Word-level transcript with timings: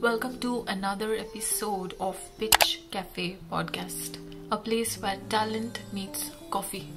Welcome 0.00 0.38
to 0.42 0.64
another 0.68 1.16
episode 1.16 1.94
of 1.98 2.16
Pitch 2.38 2.82
Cafe 2.92 3.36
podcast, 3.50 4.18
a 4.52 4.56
place 4.56 4.96
where 4.96 5.18
talent 5.28 5.80
meets 5.92 6.30
coffee. 6.52 6.92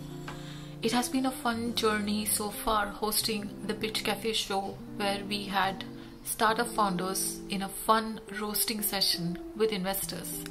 It 0.84 0.92
has 0.92 1.10
been 1.10 1.26
a 1.26 1.32
fun 1.32 1.74
journey 1.74 2.26
so 2.26 2.52
far 2.52 2.90
hosting 2.90 3.50
the 3.66 3.74
Pitch 3.74 4.04
Cafe 4.04 4.34
show 4.34 4.78
where 4.98 5.18
we 5.28 5.46
had 5.46 5.84
startup 6.26 6.68
founders 6.68 7.40
in 7.50 7.64
a 7.64 7.70
fun 7.70 8.20
roasting 8.40 8.84
session 8.84 9.40
with 9.56 9.72
investors. 9.72 10.44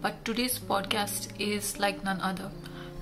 But 0.00 0.24
today's 0.24 0.60
podcast 0.60 1.30
is 1.40 1.80
like 1.80 2.04
none 2.04 2.20
other. 2.20 2.52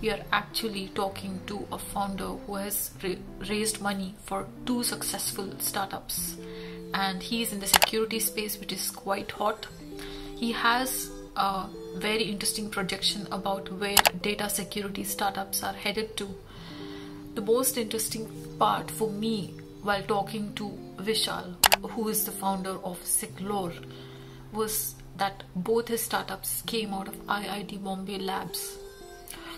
We 0.00 0.08
are 0.08 0.24
actually 0.32 0.88
talking 0.94 1.42
to 1.48 1.68
a 1.70 1.78
founder 1.78 2.28
who 2.46 2.54
has 2.54 2.92
ra- 3.04 3.46
raised 3.46 3.82
money 3.82 4.14
for 4.24 4.46
two 4.64 4.82
successful 4.82 5.52
startups 5.58 6.38
and 6.94 7.22
he 7.22 7.42
is 7.42 7.52
in 7.52 7.60
the 7.60 7.66
security 7.66 8.20
space 8.20 8.58
which 8.58 8.72
is 8.72 8.90
quite 8.90 9.30
hot. 9.30 9.66
He 10.36 10.52
has 10.52 11.10
a 11.36 11.66
very 11.96 12.24
interesting 12.24 12.70
projection 12.70 13.26
about 13.30 13.70
where 13.72 13.96
data 14.22 14.48
security 14.48 15.04
startups 15.04 15.62
are 15.62 15.72
headed 15.72 16.16
to. 16.16 16.28
The 17.34 17.42
most 17.42 17.76
interesting 17.76 18.28
part 18.58 18.90
for 18.90 19.10
me 19.10 19.54
while 19.82 20.02
talking 20.02 20.54
to 20.54 20.76
vishal 20.96 21.54
who 21.90 22.08
is 22.08 22.24
the 22.24 22.32
founder 22.32 22.76
of 22.82 23.00
seclore 23.02 23.74
was 24.52 24.94
that 25.16 25.42
both 25.54 25.88
his 25.88 26.02
startups 26.02 26.62
came 26.62 26.92
out 26.92 27.08
of 27.08 27.14
iit 27.26 27.82
bombay 27.82 28.18
labs. 28.18 28.78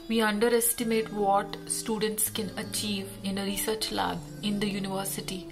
We 0.08 0.20
underestimate 0.22 1.12
what 1.12 1.56
students 1.66 2.30
can 2.30 2.50
achieve 2.58 3.08
in 3.22 3.38
a 3.38 3.44
research 3.44 3.92
lab 3.92 4.18
in 4.42 4.58
the 4.58 4.68
university 4.68 5.48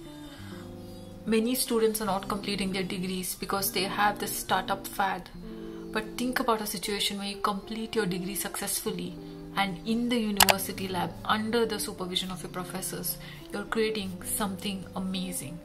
many 1.26 1.54
students 1.56 2.00
are 2.00 2.06
not 2.06 2.28
completing 2.28 2.72
their 2.72 2.84
degrees 2.84 3.34
because 3.34 3.72
they 3.72 3.82
have 3.82 4.18
this 4.18 4.36
startup 4.36 4.86
fad. 4.86 5.28
But 5.90 6.16
think 6.16 6.40
about 6.40 6.60
a 6.60 6.66
situation 6.66 7.18
where 7.18 7.28
you 7.28 7.36
complete 7.36 7.96
your 7.96 8.06
degree 8.06 8.36
successfully 8.36 9.14
and 9.56 9.78
in 9.86 10.08
the 10.10 10.18
university 10.18 10.86
lab, 10.86 11.12
under 11.24 11.64
the 11.64 11.80
supervision 11.80 12.30
of 12.30 12.42
your 12.42 12.52
professors, 12.52 13.16
you're 13.52 13.64
creating 13.64 14.22
something 14.22 14.84
amazing. 14.94 15.58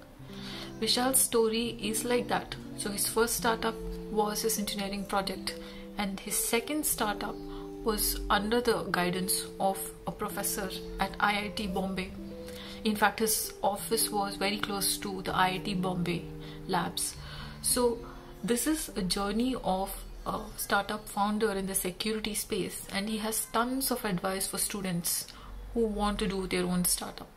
Vishal's 0.79 1.19
story 1.19 1.77
is 1.81 2.05
like 2.05 2.29
that. 2.29 2.55
So, 2.77 2.89
his 2.89 3.07
first 3.07 3.35
startup 3.35 3.75
was 4.09 4.43
his 4.43 4.57
engineering 4.57 5.03
project, 5.03 5.55
and 5.97 6.19
his 6.21 6.37
second 6.37 6.85
startup 6.85 7.35
was 7.83 8.19
under 8.29 8.61
the 8.61 8.83
guidance 8.91 9.45
of 9.59 9.77
a 10.07 10.11
professor 10.11 10.69
at 10.99 11.17
IIT 11.17 11.73
Bombay 11.73 12.11
in 12.83 12.95
fact, 12.95 13.19
his 13.19 13.53
office 13.61 14.09
was 14.09 14.35
very 14.35 14.57
close 14.57 14.97
to 14.97 15.21
the 15.21 15.31
IIT 15.31 15.81
Bombay 15.81 16.23
labs. 16.67 17.15
So, 17.61 17.99
this 18.43 18.65
is 18.65 18.89
a 18.95 19.01
journey 19.03 19.55
of 19.63 20.03
a 20.25 20.39
startup 20.57 21.07
founder 21.07 21.51
in 21.51 21.67
the 21.67 21.75
security 21.75 22.33
space, 22.33 22.87
and 22.91 23.09
he 23.09 23.17
has 23.19 23.45
tons 23.53 23.91
of 23.91 24.03
advice 24.03 24.47
for 24.47 24.57
students 24.57 25.27
who 25.73 25.85
want 25.85 26.19
to 26.19 26.27
do 26.27 26.47
their 26.47 26.65
own 26.65 26.85
startup. 26.85 27.27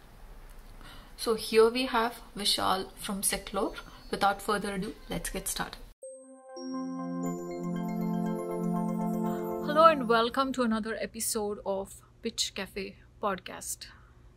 So, 1.16 1.34
here 1.34 1.68
we 1.68 1.86
have 1.86 2.20
Vishal 2.36 2.86
from 2.96 3.22
Seclore. 3.22 3.76
Without 4.10 4.40
further 4.40 4.74
ado, 4.74 4.94
let's 5.10 5.30
get 5.30 5.48
started. 5.48 5.78
Hello, 9.66 9.86
and 9.86 10.08
welcome 10.08 10.52
to 10.52 10.62
another 10.62 10.96
episode 11.00 11.58
of 11.66 12.00
Pitch 12.22 12.54
Cafe 12.54 12.96
podcast. 13.22 13.86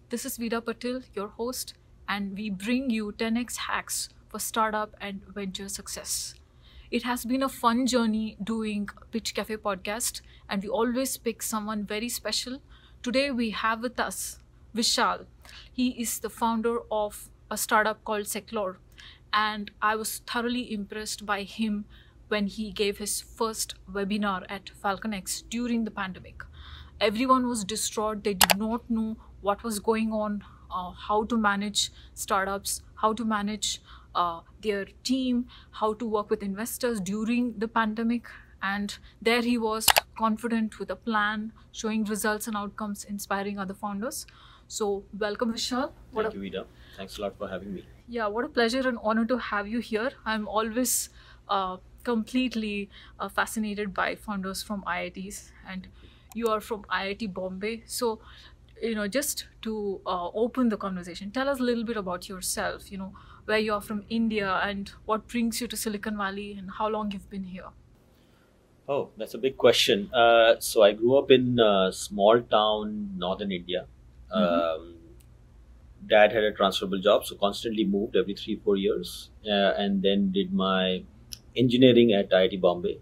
This 0.09 0.23
is 0.23 0.37
Vida 0.37 0.61
Patil, 0.61 1.03
your 1.13 1.27
host, 1.27 1.73
and 2.07 2.37
we 2.37 2.49
bring 2.49 2.89
you 2.89 3.11
10x 3.11 3.57
hacks 3.57 4.07
for 4.29 4.39
startup 4.39 4.95
and 5.01 5.21
venture 5.27 5.67
success. 5.67 6.33
It 6.89 7.03
has 7.03 7.25
been 7.25 7.43
a 7.43 7.49
fun 7.49 7.85
journey 7.87 8.37
doing 8.41 8.87
Pitch 9.11 9.35
Cafe 9.35 9.57
podcast, 9.57 10.21
and 10.47 10.63
we 10.63 10.69
always 10.69 11.17
pick 11.17 11.43
someone 11.43 11.83
very 11.83 12.07
special. 12.07 12.61
Today 13.03 13.31
we 13.31 13.49
have 13.49 13.81
with 13.81 13.99
us 13.99 14.39
Vishal. 14.73 15.25
He 15.73 15.89
is 15.89 16.19
the 16.19 16.29
founder 16.29 16.77
of 16.89 17.29
a 17.51 17.57
startup 17.57 18.05
called 18.05 18.27
Seclore, 18.27 18.77
and 19.33 19.71
I 19.81 19.97
was 19.97 20.19
thoroughly 20.19 20.73
impressed 20.73 21.25
by 21.25 21.43
him 21.43 21.83
when 22.29 22.47
he 22.47 22.71
gave 22.71 22.99
his 22.99 23.19
first 23.19 23.75
webinar 23.91 24.45
at 24.47 24.71
FalconX 24.81 25.43
during 25.49 25.83
the 25.83 25.91
pandemic. 25.91 26.43
Everyone 27.01 27.45
was 27.45 27.65
distraught. 27.65 28.23
They 28.23 28.33
did 28.33 28.57
not 28.57 28.89
know 28.89 29.17
what 29.41 29.63
was 29.63 29.79
going 29.79 30.11
on, 30.11 30.43
uh, 30.71 30.91
how 30.91 31.23
to 31.25 31.37
manage 31.37 31.91
startups, 32.13 32.81
how 32.95 33.13
to 33.13 33.23
manage 33.25 33.81
uh, 34.15 34.41
their 34.61 34.85
team, 35.03 35.47
how 35.71 35.93
to 35.93 36.05
work 36.05 36.29
with 36.29 36.43
investors 36.43 36.99
during 36.99 37.53
the 37.57 37.67
pandemic. 37.67 38.27
And 38.61 38.97
there 39.21 39.41
he 39.41 39.57
was, 39.57 39.87
confident 40.17 40.79
with 40.79 40.89
a 40.89 40.95
plan, 40.95 41.51
showing 41.71 42.03
results 42.05 42.47
and 42.47 42.57
outcomes, 42.57 43.03
inspiring 43.03 43.59
other 43.59 43.75
founders. 43.75 44.25
So, 44.67 45.03
welcome, 45.17 45.53
Vishal. 45.53 45.91
What 46.11 46.23
Thank 46.23 46.33
a, 46.33 46.37
you, 46.37 46.43
Vida. 46.43 46.65
Thanks 46.97 47.17
a 47.17 47.21
lot 47.21 47.37
for 47.37 47.47
having 47.47 47.73
me. 47.73 47.85
Yeah, 48.07 48.27
what 48.27 48.43
a 48.43 48.49
pleasure 48.49 48.87
and 48.87 48.97
honor 49.01 49.25
to 49.25 49.37
have 49.37 49.67
you 49.67 49.79
here. 49.79 50.11
I'm 50.25 50.47
always 50.47 51.09
uh, 51.47 51.77
completely 52.03 52.89
uh, 53.19 53.29
fascinated 53.29 53.93
by 53.93 54.15
founders 54.15 54.63
from 54.63 54.83
IITs, 54.83 55.51
and 55.69 55.87
you 56.33 56.47
are 56.47 56.59
from 56.59 56.83
IIT 56.83 57.33
Bombay. 57.33 57.83
So, 57.85 58.19
you 58.81 58.95
know 58.95 59.07
just 59.07 59.47
to 59.61 60.01
uh, 60.05 60.29
open 60.29 60.69
the 60.69 60.77
conversation. 60.77 61.31
Tell 61.31 61.49
us 61.49 61.59
a 61.59 61.63
little 61.63 61.83
bit 61.83 61.97
about 61.97 62.29
yourself 62.29 62.91
you 62.91 62.97
know 62.97 63.13
where 63.45 63.57
you 63.57 63.73
are 63.73 63.81
from 63.81 64.03
india 64.09 64.59
and 64.63 64.91
what 65.05 65.27
brings 65.27 65.61
you 65.61 65.67
to 65.67 65.77
silicon 65.77 66.17
valley 66.17 66.53
and 66.57 66.71
how 66.77 66.87
long 66.87 67.11
you've 67.11 67.29
been 67.29 67.43
here. 67.43 67.69
Oh 68.89 69.09
that's 69.17 69.33
a 69.33 69.37
big 69.37 69.57
question. 69.57 70.09
Uh, 70.13 70.55
so 70.59 70.83
i 70.83 70.93
grew 70.93 71.17
up 71.17 71.31
in 71.31 71.59
a 71.59 71.91
small 71.91 72.41
town 72.41 73.11
northern 73.17 73.51
india. 73.51 73.85
Mm-hmm. 74.35 74.81
um, 74.81 74.95
dad 76.05 76.33
had 76.33 76.43
a 76.43 76.51
transferable 76.51 76.99
job 76.99 77.25
so 77.25 77.35
constantly 77.35 77.85
moved 77.85 78.15
every 78.15 78.33
three 78.33 78.55
four 78.63 78.77
years. 78.77 79.29
Uh, 79.45 79.73
and 79.83 80.01
then 80.01 80.31
did 80.31 80.53
my 80.53 81.03
engineering 81.55 82.13
at 82.13 82.29
iit 82.31 82.59
bombay. 82.61 82.99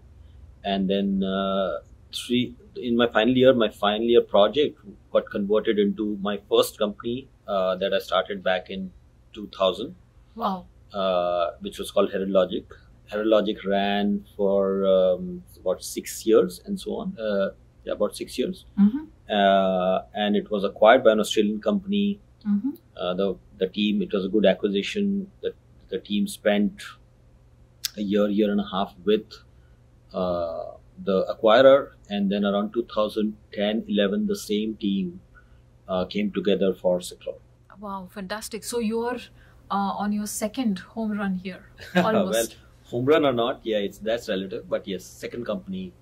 And 0.63 0.89
then 0.89 1.23
uh, 1.23 1.79
three 2.15 2.55
in 2.75 2.95
my 2.97 3.07
final 3.07 3.35
year, 3.35 3.53
my 3.53 3.69
final 3.69 4.03
year 4.03 4.21
project 4.21 4.79
got 5.11 5.29
converted 5.29 5.79
into 5.79 6.17
my 6.21 6.39
first 6.49 6.77
company 6.77 7.27
uh, 7.47 7.75
that 7.75 7.93
I 7.93 7.99
started 7.99 8.43
back 8.43 8.69
in 8.69 8.91
2000. 9.33 9.95
Wow. 10.35 10.65
Uh, 10.93 11.51
which 11.59 11.79
was 11.79 11.91
called 11.91 12.11
Herald 12.11 12.29
Logic. 12.29 12.65
Herald 13.07 13.27
Logic 13.27 13.57
ran 13.65 14.25
for 14.35 14.85
um, 14.85 15.43
about 15.59 15.83
six 15.83 16.25
years 16.25 16.61
and 16.65 16.79
so 16.79 16.95
on. 16.95 17.17
Uh, 17.19 17.49
yeah, 17.83 17.93
about 17.93 18.15
six 18.15 18.37
years. 18.37 18.65
Mm-hmm. 18.79 19.05
Uh, 19.29 19.99
and 20.13 20.35
it 20.35 20.49
was 20.49 20.63
acquired 20.63 21.03
by 21.03 21.11
an 21.11 21.19
Australian 21.19 21.61
company. 21.61 22.19
Mm-hmm. 22.47 22.71
Uh, 22.95 23.13
the 23.13 23.37
the 23.57 23.67
team 23.67 24.01
it 24.01 24.13
was 24.13 24.25
a 24.25 24.29
good 24.29 24.45
acquisition. 24.45 25.31
The 25.41 25.53
the 25.89 25.99
team 25.99 26.27
spent 26.27 26.81
a 27.97 28.01
year, 28.01 28.27
year 28.27 28.51
and 28.51 28.59
a 28.59 28.67
half 28.71 28.93
with 29.03 29.25
uh, 30.13 30.71
the 31.03 31.25
acquirer, 31.25 31.91
and 32.09 32.31
then 32.31 32.45
around 32.45 32.73
2010 32.73 33.85
11, 33.87 34.27
the 34.27 34.35
same 34.35 34.75
team 34.75 35.19
uh, 35.87 36.05
came 36.05 36.31
together 36.31 36.73
for 36.73 36.99
Seclore. 36.99 37.39
Wow, 37.79 38.07
fantastic. 38.11 38.63
So 38.63 38.79
you're 38.79 39.19
uh, 39.71 39.93
on 40.03 40.11
your 40.11 40.27
second 40.27 40.79
home 40.79 41.17
run 41.17 41.35
here, 41.35 41.65
almost. 41.95 42.31
well, 42.31 42.47
home 42.85 43.05
run 43.05 43.25
or 43.25 43.33
not, 43.33 43.59
yeah, 43.63 43.77
it's 43.77 43.97
that's 43.97 44.29
relative, 44.29 44.69
but 44.69 44.87
yes, 44.87 45.03
second 45.03 45.45
company, 45.45 45.93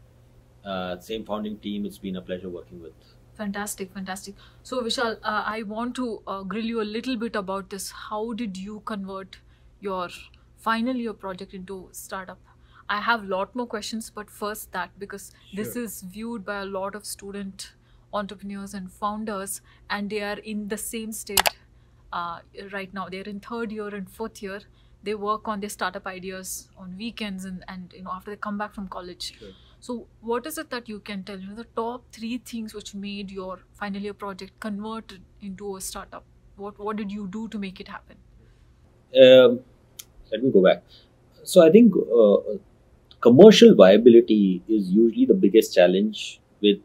uh, 0.66 1.00
same 1.00 1.26
founding 1.26 1.58
team. 1.58 1.86
It's 1.86 1.98
been 1.98 2.18
a 2.18 2.22
pleasure 2.22 2.50
working 2.50 2.82
with. 2.82 2.94
Fantastic, 3.36 3.92
fantastic. 3.92 4.36
So 4.62 4.82
Vishal, 4.84 5.18
uh, 5.24 5.44
I 5.46 5.64
want 5.64 5.96
to 5.96 6.22
uh, 6.28 6.44
grill 6.44 6.66
you 6.66 6.82
a 6.82 6.90
little 6.98 7.18
bit 7.18 7.36
about 7.36 7.70
this. 7.72 7.90
How 7.90 8.34
did 8.34 8.58
you 8.58 8.82
convert 8.86 9.38
your 9.80 10.10
final 10.58 10.96
year 10.96 11.14
project 11.14 11.54
into 11.54 11.90
startup? 11.92 12.40
I 12.94 13.02
have 13.02 13.24
a 13.24 13.26
lot 13.26 13.56
more 13.56 13.66
questions, 13.66 14.12
but 14.14 14.30
first 14.30 14.72
that 14.74 14.92
because 15.00 15.32
sure. 15.32 15.64
this 15.64 15.76
is 15.76 16.02
viewed 16.02 16.46
by 16.46 16.62
a 16.62 16.66
lot 16.66 16.94
of 16.94 17.06
student 17.06 17.72
entrepreneurs 18.14 18.76
and 18.76 18.92
founders, 18.92 19.62
and 19.90 20.12
they 20.12 20.22
are 20.22 20.38
in 20.38 20.68
the 20.68 20.78
same 20.78 21.12
state 21.12 21.56
uh, 22.12 22.40
right 22.72 22.94
now. 22.94 23.08
They're 23.10 23.30
in 23.32 23.40
third 23.40 23.72
year 23.72 23.88
and 23.88 24.12
fourth 24.18 24.44
year. 24.44 24.60
They 25.02 25.16
work 25.16 25.48
on 25.48 25.60
their 25.60 25.72
startup 25.72 26.06
ideas 26.06 26.70
on 26.78 26.96
weekends 26.98 27.46
and, 27.46 27.66
and 27.68 27.94
you 27.98 28.04
know 28.04 28.12
after 28.12 28.30
they 28.32 28.38
come 28.38 28.60
back 28.60 28.76
from 28.76 28.88
college. 28.88 29.34
Sure. 29.40 29.50
So, 29.80 29.96
what 30.22 30.46
is 30.46 30.60
it 30.60 30.70
that 30.70 30.88
you 30.88 31.00
can 31.00 31.24
tell? 31.24 31.40
You 31.40 31.48
know, 31.48 31.56
the 31.56 31.66
top 31.80 32.04
three 32.18 32.38
things 32.52 32.76
which 32.76 32.94
made 32.94 33.32
your 33.32 33.58
final 33.80 34.02
year 34.10 34.14
project 34.14 34.60
convert 34.60 35.16
into 35.42 35.76
a 35.78 35.82
startup. 35.82 36.24
What 36.58 36.78
what 36.90 37.02
did 37.02 37.18
you 37.18 37.26
do 37.40 37.48
to 37.56 37.64
make 37.66 37.82
it 37.86 37.88
happen? 37.88 38.22
Um, 39.24 39.60
let 40.32 40.44
me 40.44 40.52
go 40.52 40.64
back. 40.68 40.84
So, 41.44 41.66
I 41.66 41.72
think 41.72 41.98
uh, 41.98 42.38
commercial 43.26 43.76
viability 43.82 44.62
is 44.68 44.90
usually 45.00 45.26
the 45.26 45.40
biggest 45.46 45.74
challenge 45.78 46.40
with 46.62 46.82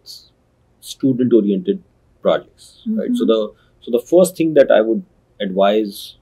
student 0.92 1.32
oriented 1.40 1.82
projects 2.22 2.68
mm-hmm. 2.82 3.00
right 3.00 3.16
so 3.20 3.26
the 3.32 3.40
so 3.86 3.96
the 3.96 4.04
first 4.12 4.36
thing 4.36 4.54
that 4.60 4.70
i 4.78 4.80
would 4.80 5.04
advise 5.46 6.16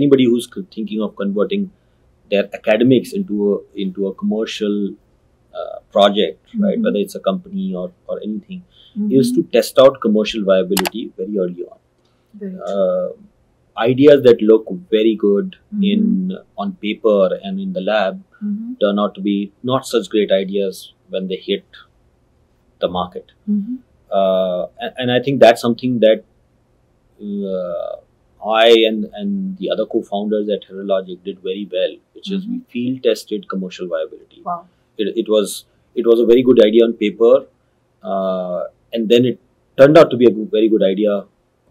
anybody 0.00 0.24
who's 0.24 0.48
thinking 0.74 1.02
of 1.02 1.16
converting 1.16 1.70
their 2.30 2.48
academics 2.54 3.12
into 3.12 3.54
a 3.54 3.80
into 3.80 4.06
a 4.08 4.14
commercial 4.14 4.94
uh, 5.54 5.78
project, 5.90 6.54
right? 6.58 6.78
Mhm. 6.78 6.84
Whether 6.84 6.98
it's 6.98 7.14
a 7.14 7.20
company 7.28 7.74
or 7.82 7.86
or 8.06 8.16
anything, 8.22 8.62
Mhm. 8.96 9.12
is 9.20 9.32
to 9.36 9.44
test 9.56 9.78
out 9.84 10.00
commercial 10.06 10.44
viability 10.50 11.04
very 11.20 11.38
early 11.44 11.64
on. 11.74 11.78
Very. 12.42 12.58
Uh, 12.72 13.08
ideas 13.78 14.22
that 14.22 14.40
look 14.42 14.68
very 14.90 15.14
good 15.14 15.56
Mhm. 15.74 15.84
in 15.92 16.38
on 16.56 16.72
paper 16.84 17.38
and 17.42 17.60
in 17.64 17.72
the 17.72 17.80
lab 17.80 18.22
Mhm. 18.42 18.78
turn 18.84 18.98
out 18.98 19.14
to 19.16 19.20
be 19.20 19.36
not 19.70 19.86
such 19.86 20.08
great 20.14 20.32
ideas 20.32 20.92
when 21.14 21.28
they 21.28 21.36
hit 21.48 21.64
the 22.80 22.88
market. 22.88 23.32
Mhm. 23.50 23.78
Uh, 24.10 24.66
and, 24.80 24.92
and 24.98 25.10
I 25.12 25.20
think 25.20 25.40
that's 25.40 25.60
something 25.60 25.98
that 26.00 26.24
uh, 27.22 27.96
I 28.46 28.68
and, 28.88 29.06
and 29.14 29.56
the 29.58 29.70
other 29.70 29.86
co-founders 29.86 30.48
at 30.48 30.64
Herald 30.64 30.86
Logic 30.86 31.22
did 31.24 31.38
very 31.40 31.68
well, 31.72 31.96
which 32.14 32.30
is 32.30 32.46
we 32.46 32.60
field 32.68 33.02
tested 33.02 33.48
commercial 33.48 33.88
viability. 33.88 34.42
Wow. 34.44 34.66
It, 34.98 35.16
it 35.16 35.28
was 35.28 35.64
it 35.94 36.06
was 36.06 36.20
a 36.20 36.26
very 36.26 36.42
good 36.42 36.62
idea 36.64 36.84
on 36.84 36.92
paper, 36.92 37.46
uh, 38.02 38.64
and 38.92 39.08
then 39.08 39.24
it 39.24 39.38
turned 39.78 39.96
out 39.96 40.10
to 40.10 40.16
be 40.16 40.26
a 40.30 40.34
very 40.56 40.68
good 40.68 40.82
idea 40.82 41.24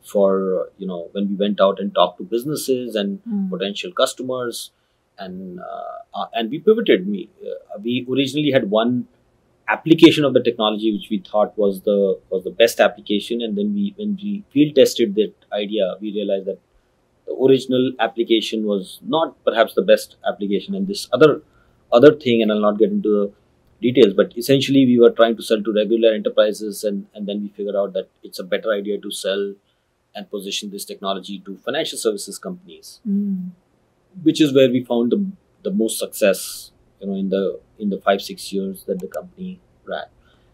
for 0.05 0.69
you 0.77 0.87
know 0.87 1.09
when 1.13 1.27
we 1.29 1.35
went 1.35 1.59
out 1.59 1.79
and 1.79 1.93
talked 1.93 2.17
to 2.19 2.23
businesses 2.23 2.95
and 2.95 3.19
Mm. 3.27 3.49
potential 3.49 3.91
customers 3.91 4.71
and 5.17 5.59
uh, 5.59 5.97
uh, 6.19 6.27
and 6.33 6.51
we 6.51 6.59
pivoted. 6.59 7.07
We 7.07 7.29
uh, 7.51 7.79
we 7.83 8.05
originally 8.11 8.51
had 8.51 8.69
one 8.69 9.07
application 9.67 10.23
of 10.25 10.33
the 10.33 10.41
technology 10.43 10.91
which 10.93 11.07
we 11.09 11.17
thought 11.29 11.57
was 11.57 11.81
the 11.81 12.19
was 12.29 12.43
the 12.43 12.51
best 12.51 12.79
application. 12.79 13.41
And 13.41 13.57
then 13.57 13.73
we 13.73 13.93
when 13.97 14.17
we 14.21 14.43
field 14.51 14.75
tested 14.75 15.15
that 15.15 15.33
idea 15.53 15.95
we 16.01 16.11
realized 16.13 16.45
that 16.45 16.59
the 17.25 17.33
original 17.33 17.91
application 17.99 18.65
was 18.65 18.99
not 19.03 19.35
perhaps 19.43 19.73
the 19.73 19.81
best 19.81 20.17
application. 20.27 20.75
And 20.75 20.87
this 20.87 21.07
other 21.13 21.41
other 21.91 22.13
thing 22.13 22.41
and 22.41 22.51
I'll 22.51 22.61
not 22.61 22.77
get 22.79 22.91
into 22.91 23.09
the 23.09 23.31
details 23.81 24.13
but 24.13 24.37
essentially 24.37 24.85
we 24.85 24.99
were 24.99 25.11
trying 25.11 25.35
to 25.37 25.43
sell 25.43 25.61
to 25.61 25.73
regular 25.73 26.13
enterprises 26.13 26.83
and 26.83 27.05
and 27.13 27.27
then 27.27 27.41
we 27.41 27.49
figured 27.49 27.75
out 27.75 27.93
that 27.93 28.09
it's 28.23 28.39
a 28.39 28.43
better 28.43 28.71
idea 28.71 28.97
to 28.99 29.11
sell 29.11 29.53
and 30.15 30.29
position 30.29 30.69
this 30.71 30.85
technology 30.85 31.39
to 31.45 31.57
financial 31.69 31.97
services 31.97 32.39
companies 32.47 32.99
Mm. 33.07 33.49
which 34.23 34.39
is 34.41 34.53
where 34.53 34.69
we 34.69 34.83
found 34.83 35.11
the, 35.11 35.19
the 35.63 35.71
most 35.71 35.99
success 35.99 36.71
you 37.01 37.07
know 37.07 37.15
in 37.15 37.29
the 37.29 37.59
in 37.79 37.89
the 37.89 37.99
five 38.07 38.21
six 38.21 38.51
years 38.53 38.83
that 38.85 38.99
the 38.99 39.07
company 39.07 39.59
ran 39.93 40.05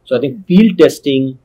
so 0.05 0.17
i 0.17 0.19
think 0.19 0.45
field 0.47 0.77
testing 0.77 1.37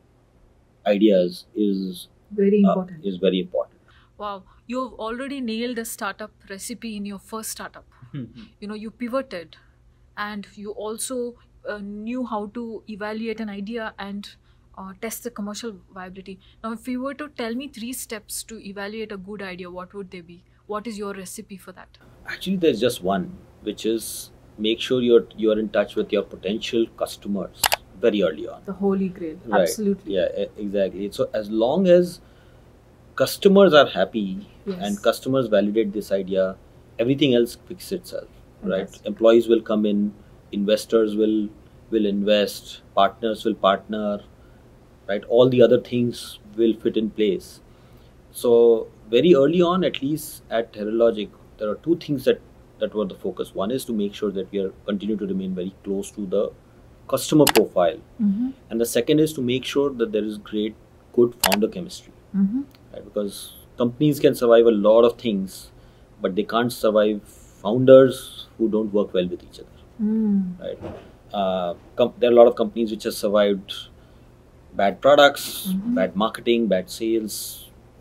ideas 0.86 1.44
is 1.54 2.08
Very 2.30 2.62
uh, 2.64 2.70
important. 2.70 3.04
is 3.04 3.16
very 3.16 3.40
important 3.40 3.72
Wow, 4.18 4.44
you've 4.66 4.94
already 4.94 5.42
nailed 5.42 5.78
a 5.78 5.84
startup 5.84 6.30
recipe 6.48 6.96
in 6.96 7.04
your 7.04 7.18
first 7.18 7.50
startup. 7.50 7.84
You 8.60 8.68
know, 8.68 8.74
you 8.74 8.90
pivoted 8.90 9.56
and 10.16 10.46
you 10.54 10.70
also 10.70 11.34
uh, 11.68 11.76
knew 11.82 12.24
how 12.24 12.46
to 12.54 12.82
evaluate 12.88 13.40
an 13.40 13.50
idea 13.50 13.92
and 13.98 14.30
uh, 14.78 14.92
test 15.00 15.24
the 15.24 15.30
commercial 15.30 15.74
viability. 15.94 16.38
Now, 16.64 16.72
if 16.72 16.86
you 16.88 17.00
were 17.02 17.14
to 17.14 17.28
tell 17.28 17.54
me 17.54 17.68
three 17.68 17.92
steps 17.92 18.42
to 18.44 18.58
evaluate 18.66 19.12
a 19.12 19.16
good 19.16 19.42
idea, 19.42 19.70
what 19.70 19.94
would 19.94 20.10
they 20.10 20.20
be? 20.20 20.42
What 20.66 20.86
is 20.86 20.98
your 20.98 21.14
recipe 21.14 21.56
for 21.56 21.72
that? 21.72 21.98
actually 22.28 22.56
there's 22.56 22.80
just 22.80 23.00
one 23.08 23.24
which 23.62 23.82
is 23.86 24.06
make 24.58 24.80
sure 24.84 25.00
you're 25.00 25.26
you're 25.42 25.58
in 25.60 25.68
touch 25.76 25.92
with 25.98 26.12
your 26.14 26.22
potential 26.30 26.86
customers 27.02 27.62
very 28.04 28.22
early 28.28 28.48
on 28.54 28.62
The 28.64 28.72
holy 28.72 29.08
grail. 29.18 29.36
Right. 29.46 29.60
Absolutely. 29.60 30.14
yeah 30.14 30.46
exactly 30.64 31.10
so 31.18 31.28
as 31.32 31.48
long 31.50 31.86
as 31.86 32.20
customers 33.14 33.74
are 33.74 33.86
happy 33.86 34.46
Yes. 34.66 34.78
and 34.82 35.02
customers 35.02 35.46
validate 35.46 35.92
this 35.92 36.10
idea 36.10 36.56
everything 36.98 37.34
else 37.40 37.56
fixes 37.68 37.92
itself 37.92 38.28
right 38.62 38.80
Fantastic. 38.80 39.06
employees 39.06 39.46
will 39.52 39.60
come 39.70 39.86
in 39.86 40.00
investors 40.50 41.14
will 41.20 41.48
will 41.90 42.06
invest 42.06 42.80
partners 42.96 43.44
will 43.44 43.54
partner 43.54 44.18
right? 45.08 45.24
All 45.28 45.48
the 45.48 45.62
other 45.62 45.80
things 45.80 46.38
will 46.56 46.74
fit 46.74 46.96
in 46.96 47.10
place. 47.10 47.60
So 48.32 48.88
very 49.10 49.34
early 49.34 49.62
on 49.62 49.84
at 49.84 50.02
least 50.02 50.42
at 50.50 50.74
Herald 50.74 50.94
Logic 50.94 51.30
there 51.58 51.70
are 51.70 51.76
two 51.76 51.96
things 51.96 52.24
that 52.24 52.40
that 52.78 52.94
were 52.94 53.06
the 53.06 53.14
focus. 53.14 53.54
One 53.54 53.70
is 53.70 53.84
to 53.86 53.92
make 53.92 54.14
sure 54.14 54.30
that 54.30 54.50
we 54.52 54.58
are 54.60 54.70
continue 54.84 55.16
to 55.16 55.26
remain 55.26 55.54
very 55.54 55.74
close 55.84 56.10
to 56.12 56.26
the 56.26 56.50
customer 57.08 57.44
profile. 57.54 57.98
Mm-hmm. 58.22 58.50
and 58.70 58.80
the 58.80 58.86
second 58.86 59.20
is 59.20 59.32
to 59.34 59.42
make 59.42 59.64
sure 59.64 59.90
that 59.90 60.12
there 60.12 60.24
is 60.24 60.38
great 60.38 60.74
good 61.14 61.34
founder 61.44 61.68
chemistry. 61.68 62.12
Mm-hmm. 62.36 62.60
right? 62.92 63.04
Because 63.04 63.54
companies 63.78 64.20
can 64.20 64.34
survive 64.34 64.66
a 64.66 64.70
lot 64.70 65.04
of 65.04 65.18
things 65.18 65.70
but 66.20 66.34
they 66.34 66.42
can't 66.42 66.72
survive 66.72 67.22
founders 67.62 68.46
who 68.58 68.68
don't 68.68 68.92
work 68.92 69.12
well 69.14 69.28
with 69.28 69.42
each 69.42 69.60
other. 69.60 69.76
Mm. 70.02 70.60
right? 70.60 70.78
Uh, 71.32 71.74
com- 71.96 72.14
there 72.18 72.30
are 72.30 72.32
a 72.32 72.36
lot 72.36 72.46
of 72.46 72.56
companies 72.56 72.90
which 72.90 73.04
have 73.04 73.14
survived 73.14 73.72
bad 74.80 75.00
products 75.06 75.44
Mhm. 75.72 75.94
bad 76.00 76.16
marketing 76.24 76.66
bad 76.74 76.90
sales 76.98 77.36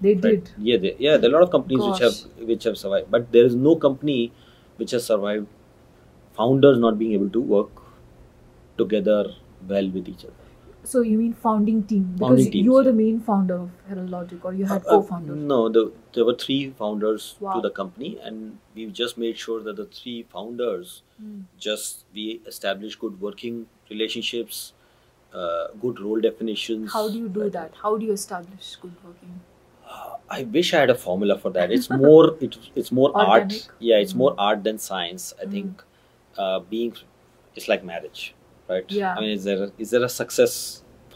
They 0.06 0.14
right? 0.14 0.24
did. 0.24 0.50
yeah 0.70 0.78
they, 0.84 0.96
yeah 1.06 1.18
there 1.18 1.30
are 1.30 1.34
a 1.34 1.38
lot 1.38 1.44
of 1.48 1.52
companies 1.52 1.84
which 1.90 2.02
have 2.06 2.48
which 2.52 2.64
have 2.70 2.78
survived 2.84 3.10
but 3.16 3.32
there 3.36 3.46
is 3.52 3.56
no 3.68 3.76
company 3.86 4.20
which 4.82 4.92
has 4.96 5.06
survived 5.12 5.48
founders 6.40 6.78
not 6.86 6.98
being 7.02 7.14
able 7.20 7.30
to 7.38 7.42
work 7.56 7.84
together 8.78 9.22
well 9.68 9.90
with 9.98 10.10
each 10.16 10.26
other 10.30 10.42
So 10.90 11.00
you 11.10 11.14
mean 11.20 11.32
founding 11.44 11.78
team? 11.92 12.02
Because 12.18 12.28
Founding 12.32 12.52
teams, 12.56 12.66
you 12.66 12.74
were 12.74 12.82
yeah. 12.84 12.90
the 12.92 12.98
main 12.98 13.16
founder 13.28 13.56
of 13.62 13.70
Herald 13.92 14.10
Logic, 14.16 14.44
or 14.50 14.52
you 14.58 14.66
had 14.72 14.84
Uh, 14.84 14.90
uh, 14.90 14.98
co-founders. 14.98 15.40
No, 15.52 15.58
the, 15.78 15.82
there 16.18 16.26
were 16.28 16.36
three 16.44 16.58
founders 16.82 17.24
Wow. 17.46 17.54
to 17.56 17.62
the 17.64 17.72
company, 17.80 18.10
and 18.28 18.60
we've 18.76 18.92
just 19.00 19.18
made 19.24 19.40
sure 19.46 19.64
that 19.70 19.80
the 19.82 19.86
three 20.00 20.14
founders 20.36 20.92
Mm. 21.24 21.40
just 21.68 22.06
we 22.20 22.26
established 22.54 23.02
good 23.06 23.16
working 23.28 23.58
relationships, 23.96 24.62
uh, 25.42 25.68
good 25.82 26.00
role 26.06 26.22
definitions. 26.26 26.94
How 26.94 27.04
do 27.10 27.18
you 27.24 27.30
do 27.38 27.50
that? 27.58 27.74
How 27.84 27.98
do 27.98 28.06
you 28.06 28.14
establish 28.22 28.76
good 28.86 28.96
working? 29.10 29.42
I 30.36 30.44
wish 30.54 30.74
I 30.74 30.80
had 30.82 30.90
a 30.90 30.96
formula 31.02 31.38
for 31.42 31.50
that. 31.56 31.72
It's 31.72 31.90
more 31.90 32.36
it, 32.46 32.56
it's 32.76 32.92
more 33.00 33.10
Organic? 33.24 33.42
art. 33.42 33.68
Yeah, 33.90 33.98
it's 34.06 34.14
Mm. 34.14 34.18
more 34.22 34.32
art 34.46 34.64
than 34.68 34.80
science. 34.86 35.26
I 35.42 35.46
Mm. 35.46 35.52
think 35.52 35.84
uh, 36.46 36.60
being 36.72 36.96
it's 37.56 37.68
like 37.74 37.84
marriage, 37.90 38.24
right? 38.72 38.96
Yeah. 39.02 39.14
I 39.16 39.20
mean, 39.26 39.30
is 39.36 39.44
there 39.50 39.62
a, 39.66 39.68
is 39.86 39.92
there 39.92 40.04
a 40.08 40.10
success 40.16 40.56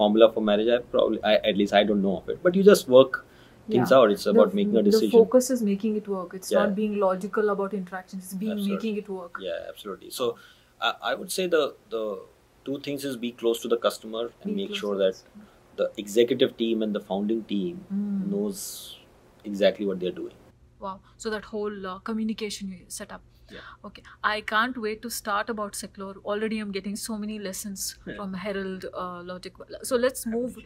formula 0.02 0.32
for 0.36 0.44
marriage? 0.52 0.70
I 0.76 0.78
probably 0.94 1.24
I, 1.32 1.34
at 1.54 1.58
least 1.64 1.74
I 1.82 1.84
don't 1.92 2.04
know 2.08 2.18
of 2.20 2.30
it. 2.36 2.44
But 2.44 2.56
you 2.62 2.64
just 2.70 2.88
work 2.98 3.20
things 3.68 3.92
Yeah. 3.92 3.98
out. 3.98 4.12
It's 4.18 4.28
about 4.34 4.52
the, 4.52 4.56
making 4.62 4.78
a 4.78 4.84
decision. 4.92 5.10
The 5.10 5.18
focus 5.26 5.50
is 5.58 5.64
making 5.74 5.96
it 6.04 6.08
work. 6.18 6.36
It's 6.42 6.52
Yeah. 6.52 6.60
not 6.66 6.76
being 6.82 7.00
logical 7.08 7.50
about 7.56 7.74
interactions. 7.82 8.24
It's 8.26 8.34
being 8.46 8.52
Absolutely. 8.60 8.76
making 8.76 8.98
it 9.06 9.10
work. 9.22 9.42
Yeah, 9.50 9.60
absolutely. 9.74 10.12
So 10.20 10.30
I 10.90 10.94
I 11.14 11.16
would 11.24 11.32
say 11.40 11.48
the 11.58 11.64
the 11.96 12.04
two 12.66 12.80
things 12.80 13.06
is 13.06 13.16
be 13.18 13.32
close 13.32 13.62
to 13.62 13.68
the 13.68 13.78
customer 13.78 14.32
and 14.44 14.56
Be 14.56 14.68
make 14.68 14.76
sure 14.76 14.98
that 14.98 15.22
the 15.78 15.92
executive 15.98 16.56
team 16.58 16.82
and 16.84 16.94
the 16.94 17.00
founding 17.00 17.44
team 17.44 17.86
Mm. 17.94 18.30
knows 18.32 18.98
exactly 19.44 19.86
what 19.86 20.00
they're 20.00 20.18
doing. 20.20 20.34
Wow. 20.80 21.00
So 21.18 21.30
that 21.30 21.46
whole 21.46 21.88
uh, 21.88 22.00
communication 22.00 22.70
you 22.72 22.80
set 22.88 23.12
up. 23.12 23.22
Yeah. 23.52 23.60
Okay. 23.86 24.04
I 24.24 24.42
can't 24.42 24.78
wait 24.78 25.02
to 25.02 25.10
start 25.10 25.50
about 25.50 25.74
Seclore. 25.74 26.18
Already 26.24 26.60
I'm 26.60 26.72
getting 26.72 26.96
so 26.96 27.18
many 27.18 27.40
lessons 27.40 27.88
Yeah. 28.06 28.16
from 28.18 28.34
Herald 28.34 28.86
uh, 28.94 29.24
Logic. 29.24 29.54
So 29.84 29.96
let's 29.96 30.26
move. 30.26 30.58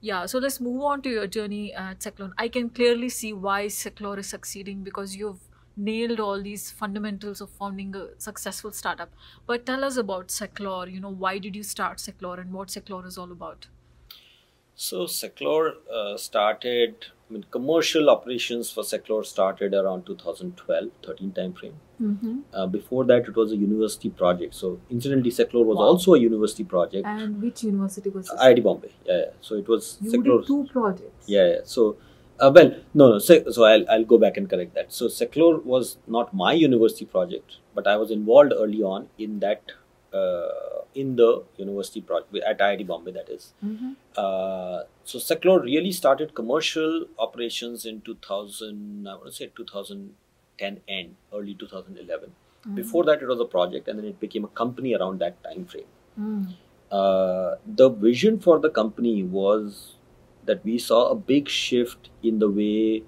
Yeah, 0.00 0.26
so 0.26 0.38
let's 0.38 0.60
move 0.60 0.82
on 0.82 1.00
to 1.02 1.10
your 1.10 1.26
journey 1.26 1.72
at 1.74 2.00
Seclore. 2.00 2.32
I 2.38 2.48
can 2.48 2.68
clearly 2.70 3.08
see 3.08 3.32
why 3.32 3.66
Seclore 3.66 4.18
is 4.18 4.28
succeeding 4.28 4.84
because 4.84 5.16
you've 5.16 5.40
nailed 5.78 6.20
all 6.20 6.42
these 6.42 6.70
fundamentals 6.70 7.40
of 7.40 7.50
founding 7.50 7.94
a 7.96 8.08
successful 8.18 8.72
startup. 8.72 9.10
But 9.46 9.64
tell 9.64 9.84
us 9.84 9.96
about 9.96 10.28
Seclore. 10.28 10.92
You 10.92 11.00
know, 11.00 11.10
why 11.26 11.38
did 11.38 11.56
you 11.56 11.62
start 11.62 11.98
Seclore 11.98 12.38
and 12.40 12.52
what 12.52 12.68
Seclore 12.68 13.06
is 13.06 13.16
all 13.16 13.32
about? 13.32 13.68
So 14.74 15.04
Seclore 15.06 15.72
uh, 15.92 16.16
started. 16.16 17.06
I 17.28 17.32
mean, 17.34 17.44
commercial 17.50 18.08
operations 18.08 18.70
for 18.70 18.82
Seclore 18.82 19.24
started 19.26 19.74
around 19.74 20.06
2012, 20.06 20.90
13 21.04 21.32
time 21.32 21.52
frame. 21.52 21.74
Mm-hmm. 22.00 22.38
Uh, 22.54 22.66
before 22.66 23.04
that, 23.06 23.28
it 23.28 23.36
was 23.36 23.52
a 23.52 23.56
university 23.56 24.08
project. 24.08 24.54
So 24.54 24.80
incidentally, 24.88 25.30
Seclore 25.30 25.64
was 25.64 25.76
Wow. 25.76 25.82
also 25.82 26.14
a 26.14 26.18
university 26.18 26.64
project. 26.64 27.06
And 27.06 27.42
which 27.42 27.64
university 27.64 28.08
was 28.08 28.28
this? 28.28 28.40
IIT 28.40 28.62
Bombay. 28.62 28.92
Yeah, 29.04 29.16
yeah. 29.18 29.24
So 29.40 29.56
it 29.56 29.68
was 29.68 29.98
you 30.00 30.10
Seclore. 30.12 30.38
did 30.40 30.46
two 30.46 30.68
projects. 30.72 31.28
Yeah, 31.28 31.46
yeah. 31.48 31.58
So, 31.64 31.96
uh, 32.40 32.50
well, 32.54 32.74
no, 32.94 33.10
no. 33.10 33.18
So, 33.18 33.50
so 33.50 33.64
I'll, 33.64 33.84
I'll 33.90 34.04
go 34.04 34.18
back 34.18 34.36
and 34.36 34.48
correct 34.48 34.74
that. 34.74 34.92
So, 34.92 35.06
Seclore 35.06 35.64
was 35.64 35.98
not 36.06 36.34
my 36.34 36.52
university 36.52 37.04
project, 37.04 37.56
but 37.74 37.86
I 37.86 37.96
was 37.96 38.10
involved 38.10 38.52
early 38.56 38.82
on 38.82 39.08
in 39.18 39.40
that, 39.40 39.72
uh, 40.12 40.82
in 40.94 41.16
the 41.16 41.44
university 41.56 42.00
project 42.00 42.34
at 42.36 42.58
IIT 42.58 42.86
Bombay, 42.86 43.12
that 43.12 43.28
is. 43.28 43.52
Mm-hmm. 43.64 43.92
Uh, 44.16 44.82
so, 45.04 45.18
Seclore 45.18 45.62
really 45.62 45.92
started 45.92 46.34
commercial 46.34 47.06
operations 47.18 47.84
in 47.84 48.00
2000, 48.02 49.06
I 49.08 49.14
want 49.14 49.26
to 49.26 49.32
say 49.32 49.50
2010 49.56 50.80
end, 50.88 51.16
early 51.32 51.54
2011. 51.54 52.30
Mm-hmm. 52.30 52.74
Before 52.74 53.04
that, 53.04 53.22
it 53.22 53.26
was 53.26 53.40
a 53.40 53.44
project 53.44 53.88
and 53.88 53.98
then 53.98 54.06
it 54.06 54.20
became 54.20 54.44
a 54.44 54.48
company 54.48 54.94
around 54.94 55.18
that 55.20 55.42
time 55.44 55.64
frame 55.64 55.84
Mm. 56.18 56.54
uh, 56.90 57.54
the 57.66 57.88
vision 57.88 58.40
for 58.40 58.58
the 58.58 58.70
company 58.70 59.22
was 59.22 59.94
that 60.50 60.64
we 60.64 60.76
saw 60.88 60.98
a 61.10 61.14
big 61.32 61.48
shift 61.48 62.10
in 62.22 62.38
the 62.44 62.50
way 62.58 63.02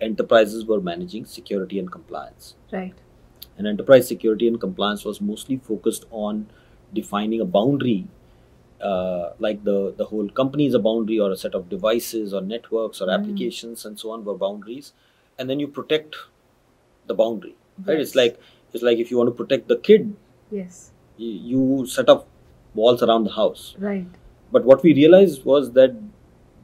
enterprises 0.00 0.64
were 0.70 0.80
managing 0.80 1.24
security 1.38 1.78
and 1.84 1.90
compliance. 1.98 2.54
Right. 2.78 2.94
and 3.58 3.66
enterprise 3.68 4.06
security 4.08 4.46
and 4.50 4.58
compliance 4.62 5.02
was 5.08 5.18
mostly 5.26 5.56
focused 5.68 6.02
on 6.22 6.40
defining 6.96 7.40
a 7.44 7.46
boundary 7.54 8.00
uh, 8.88 9.30
like 9.44 9.62
the 9.68 9.76
the 10.00 10.06
whole 10.10 10.28
company 10.40 10.66
is 10.70 10.74
a 10.78 10.80
boundary 10.86 11.16
or 11.26 11.28
a 11.36 11.38
set 11.44 11.54
of 11.60 11.62
devices 11.74 12.34
or 12.38 12.42
networks 12.50 13.00
or 13.04 13.06
Mm. 13.08 13.14
applications 13.18 13.84
and 13.90 13.98
so 14.02 14.10
on 14.16 14.26
were 14.26 14.34
boundaries 14.42 14.90
and 15.38 15.48
then 15.52 15.58
you 15.64 15.68
protect 15.78 16.18
the 17.12 17.16
boundary 17.22 17.54
right 17.86 18.00
it's 18.06 18.14
like 18.20 18.36
it's 18.74 18.84
like 18.90 18.98
if 19.06 19.10
you 19.14 19.16
want 19.22 19.30
to 19.32 19.38
protect 19.42 19.68
the 19.74 19.78
kid 19.88 20.04
Yes. 20.60 20.76
you, 21.16 21.30
you 21.52 21.86
set 21.96 22.08
up 22.16 22.26
walls 22.82 23.02
around 23.08 23.24
the 23.30 23.34
house 23.40 23.64
Right. 23.88 24.20
but 24.58 24.64
what 24.72 24.82
we 24.88 24.94
realized 25.02 25.44
was 25.54 25.72
that 25.80 25.96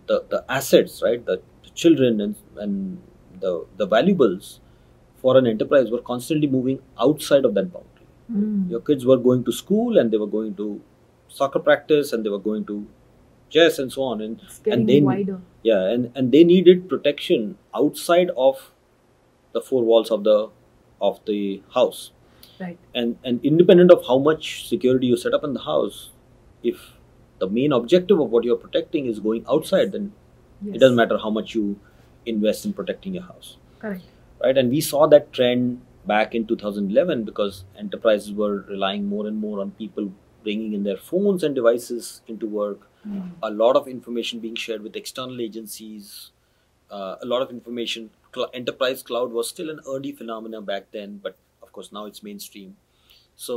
the, 0.06 0.24
the 0.30 0.44
assets 0.48 1.02
right 1.04 1.24
the, 1.26 1.40
the 1.64 1.70
children 1.70 2.20
and, 2.20 2.34
and 2.56 2.98
the, 3.40 3.66
the 3.76 3.86
valuables 3.86 4.60
for 5.20 5.36
an 5.36 5.46
enterprise 5.46 5.90
were 5.90 6.00
constantly 6.00 6.46
moving 6.48 6.78
outside 7.00 7.44
of 7.44 7.54
that 7.54 7.72
boundary 7.72 7.88
Mm. 8.32 8.70
your 8.70 8.80
kids 8.80 9.04
were 9.04 9.16
going 9.18 9.42
to 9.44 9.52
school 9.52 9.98
and 9.98 10.10
they 10.12 10.16
were 10.16 10.28
going 10.34 10.54
to 10.54 10.80
soccer 11.28 11.58
practice 11.58 12.12
and 12.12 12.24
they 12.24 12.30
were 12.30 12.38
going 12.38 12.64
to 12.64 12.86
chess 13.50 13.78
and 13.78 13.92
so 13.92 14.02
on 14.02 14.20
and 14.22 14.40
and 14.66 14.88
then 14.88 15.04
wider. 15.04 15.40
yeah 15.62 15.82
and, 15.90 16.10
and 16.14 16.30
they 16.32 16.42
needed 16.44 16.88
protection 16.88 17.58
outside 17.74 18.30
of 18.36 18.70
the 19.52 19.60
four 19.60 19.82
walls 19.82 20.10
of 20.10 20.24
the 20.24 20.48
of 21.00 21.20
the 21.26 21.62
house 21.74 22.12
Right. 22.60 22.78
and 22.94 23.16
and 23.24 23.44
independent 23.44 23.90
of 23.90 24.06
how 24.06 24.18
much 24.18 24.68
security 24.68 25.08
you 25.08 25.16
set 25.16 25.34
up 25.34 25.42
in 25.44 25.52
the 25.52 25.64
house 25.68 26.10
if 26.62 26.92
the 27.42 27.48
main 27.58 27.72
objective 27.78 28.20
of 28.24 28.30
what 28.36 28.44
you're 28.48 28.62
protecting 28.64 29.06
is 29.14 29.20
going 29.28 29.44
outside 29.56 29.92
then 29.96 30.10
Yes. 30.64 30.76
it 30.76 30.80
doesn't 30.82 30.98
matter 31.02 31.16
how 31.22 31.30
much 31.36 31.54
you 31.58 31.62
invest 32.32 32.66
in 32.66 32.72
protecting 32.80 33.14
your 33.18 33.24
house 33.28 33.48
Correct. 33.84 34.04
right 34.44 34.58
and 34.62 34.70
we 34.76 34.80
saw 34.88 35.06
that 35.14 35.32
trend 35.38 35.80
back 36.10 36.36
in 36.40 36.44
2011 36.50 37.24
because 37.30 37.64
enterprises 37.84 38.32
were 38.42 38.52
relying 38.68 39.06
more 39.14 39.26
and 39.30 39.40
more 39.46 39.56
on 39.64 39.72
people 39.80 40.12
bringing 40.44 40.72
in 40.78 40.84
their 40.88 41.00
phones 41.08 41.42
and 41.48 41.54
devices 41.62 42.14
into 42.34 42.46
work 42.62 42.88
Mm. 43.10 43.30
a 43.46 43.48
lot 43.60 43.74
of 43.78 43.86
information 43.92 44.38
being 44.42 44.54
shared 44.64 44.82
with 44.86 44.96
external 44.98 45.40
agencies 45.44 46.10
uh, 46.96 47.16
a 47.20 47.26
lot 47.30 47.42
of 47.44 47.50
information 47.54 48.04
Cl- 48.36 48.50
enterprise 48.58 49.02
cloud 49.08 49.32
was 49.38 49.48
still 49.54 49.70
an 49.72 49.80
early 49.94 50.12
phenomenon 50.20 50.64
back 50.68 50.84
then 50.96 51.16
but 51.24 51.34
of 51.64 51.72
course 51.78 51.90
now 51.96 52.04
it's 52.10 52.22
mainstream 52.28 52.76
so 53.46 53.56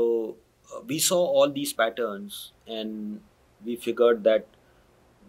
uh, 0.72 0.80
we 0.94 0.98
saw 1.10 1.20
all 1.36 1.52
these 1.60 1.74
patterns 1.74 2.40
and 2.80 3.22
we 3.66 3.76
figured 3.76 4.24
that 4.24 4.48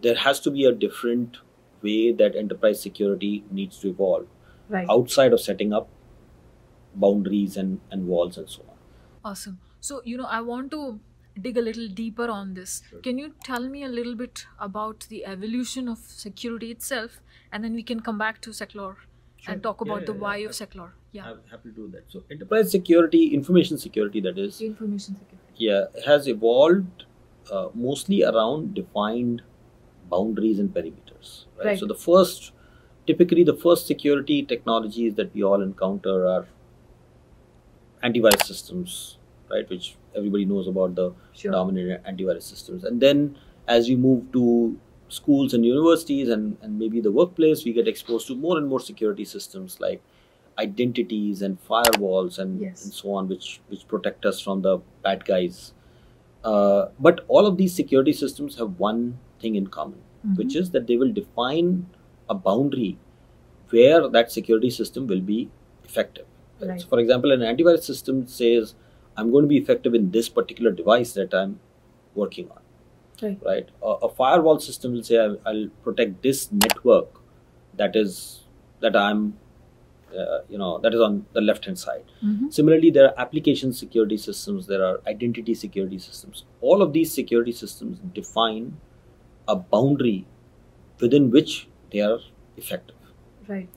there 0.01 0.15
has 0.15 0.39
to 0.41 0.51
be 0.51 0.65
a 0.65 0.71
different 0.71 1.37
way 1.81 2.11
that 2.11 2.35
enterprise 2.35 2.81
security 2.81 3.43
needs 3.51 3.79
to 3.79 3.89
evolve 3.89 4.27
Right. 4.69 4.87
outside 4.89 5.33
of 5.33 5.39
setting 5.41 5.71
up 5.73 5.87
boundaries 6.95 7.57
and, 7.57 7.79
and 7.91 8.07
walls 8.07 8.37
and 8.37 8.49
so 8.49 8.63
on 8.67 8.75
Awesome. 9.25 9.59
So, 9.81 10.01
you 10.05 10.17
know, 10.17 10.25
I 10.25 10.39
want 10.41 10.71
to 10.71 10.99
dig 11.41 11.57
a 11.57 11.61
little 11.61 11.87
deeper 11.87 12.27
on 12.29 12.53
this. 12.53 12.81
Sure. 12.89 12.99
Can 12.99 13.17
you 13.17 13.33
tell 13.43 13.67
me 13.67 13.83
a 13.83 13.87
little 13.89 14.15
bit 14.15 14.45
about 14.59 15.05
the 15.09 15.25
evolution 15.25 15.87
of 15.89 15.97
security 15.99 16.71
itself? 16.71 17.19
And 17.51 17.63
then 17.63 17.73
we 17.73 17.83
can 17.83 17.99
come 17.99 18.17
back 18.17 18.39
to 18.41 18.51
Seclore 18.51 18.95
Sure. 19.37 19.53
and 19.53 19.61
talk 19.61 19.81
Yeah, 19.85 19.91
about 19.91 20.01
yeah, 20.01 20.05
the 20.07 20.13
yeah. 20.13 20.19
why 20.19 20.37
of 20.37 20.51
Seclore. 20.51 20.91
Yeah. 21.11 21.25
i'm 21.31 21.39
happy 21.51 21.69
to 21.69 21.75
do 21.75 21.87
that 21.91 22.03
so 22.11 22.23
enterprise 22.31 22.69
security 22.71 23.19
information 23.35 23.77
security 23.77 24.19
that 24.21 24.37
is 24.37 24.61
Information 24.61 25.15
security. 25.19 25.65
yeah 25.67 25.85
has 26.05 26.27
evolved 26.27 27.05
uh, 27.51 27.67
mostly 27.73 28.23
around 28.23 28.73
defined 28.73 29.41
boundaries 30.09 30.59
and 30.59 30.73
perimeters 30.73 31.45
right? 31.57 31.65
Right. 31.65 31.79
so 31.79 31.85
the 31.85 31.95
first 31.95 32.51
typically 33.05 33.43
the 33.43 33.55
first 33.55 33.87
security 33.87 34.43
technologies 34.43 35.15
that 35.15 35.33
we 35.33 35.43
all 35.43 35.61
encounter 35.61 36.27
are 36.27 36.47
antivirus 38.03 38.45
systems 38.45 39.17
right 39.49 39.69
which 39.69 39.95
everybody 40.15 40.45
knows 40.45 40.67
about 40.67 40.95
the 40.95 41.11
Sure. 41.33 41.51
dominant 41.51 42.03
antivirus 42.03 42.43
systems 42.43 42.83
and 42.83 43.01
then 43.01 43.37
as 43.67 43.89
you 43.89 43.97
move 43.97 44.31
to 44.31 44.77
schools 45.09 45.53
and 45.53 45.65
universities 45.65 46.29
and, 46.29 46.57
and 46.61 46.77
maybe 46.77 46.99
the 46.99 47.11
workplace 47.11 47.63
we 47.63 47.71
get 47.73 47.87
exposed 47.87 48.27
to 48.27 48.35
more 48.35 48.57
and 48.57 48.67
more 48.67 48.79
security 48.79 49.23
systems 49.25 49.79
like 49.79 50.01
identities 50.59 51.41
and 51.41 51.57
firewalls 51.67 52.39
and, 52.39 52.59
Yes. 52.61 52.83
and 52.83 52.93
so 52.93 53.13
on 53.13 53.27
which 53.29 53.61
which 53.69 53.87
protect 53.87 54.25
us 54.25 54.39
from 54.39 54.61
the 54.61 54.79
bad 55.03 55.23
guys 55.25 55.73
uh, 56.43 56.87
but 56.99 57.21
all 57.27 57.45
of 57.45 57.57
these 57.57 57.73
security 57.73 58.13
systems 58.13 58.57
have 58.57 58.79
one 58.79 59.01
thing 59.41 59.55
in 59.55 59.67
common 59.67 59.99
Mhm. 60.25 60.37
which 60.37 60.55
is 60.55 60.71
that 60.71 60.87
they 60.87 60.97
will 60.97 61.13
define 61.21 61.69
a 62.29 62.35
boundary 62.47 62.97
where 63.69 64.07
that 64.15 64.31
security 64.31 64.69
system 64.79 65.07
will 65.07 65.21
be 65.21 65.39
effective 65.85 66.25
Right. 66.59 66.81
so 66.81 66.87
for 66.87 66.99
example 66.99 67.31
an 67.37 67.41
antivirus 67.49 67.83
system 67.91 68.21
says 68.27 68.73
i'm 69.15 69.31
going 69.33 69.43
to 69.47 69.51
be 69.55 69.57
effective 69.63 69.93
in 69.99 70.05
this 70.15 70.29
particular 70.37 70.71
device 70.79 71.11
that 71.19 71.33
i'm 71.41 71.59
working 72.21 72.49
on 72.55 72.61
Right. 73.21 73.39
right 73.49 73.69
a, 73.81 73.91
a 74.07 74.09
firewall 74.09 74.59
system 74.59 74.93
will 74.93 75.03
say 75.03 75.17
I'll, 75.19 75.37
I'll 75.45 75.67
protect 75.83 76.21
this 76.23 76.51
network 76.51 77.19
that 77.81 77.95
is 77.95 78.15
that 78.85 78.95
i'm 78.95 79.21
uh, 80.15 80.39
you 80.49 80.57
know 80.57 80.77
that 80.83 80.93
is 80.93 81.01
on 81.01 81.25
the 81.33 81.41
left 81.41 81.65
hand 81.65 81.79
side 81.79 82.05
Mhm. 82.23 82.51
similarly 82.57 82.89
there 82.97 83.07
are 83.09 83.13
application 83.25 83.73
security 83.73 84.17
systems 84.25 84.67
there 84.67 84.83
are 84.89 84.95
identity 85.13 85.53
security 85.63 85.99
systems 85.99 86.43
all 86.61 86.81
of 86.85 86.93
these 86.93 87.13
security 87.19 87.51
systems 87.51 87.99
define 88.19 88.67
a 89.47 89.55
boundary 89.55 90.25
within 91.01 91.29
which 91.31 91.67
they 91.91 92.01
are 92.01 92.19
effective 92.57 92.95
Right. 93.47 93.69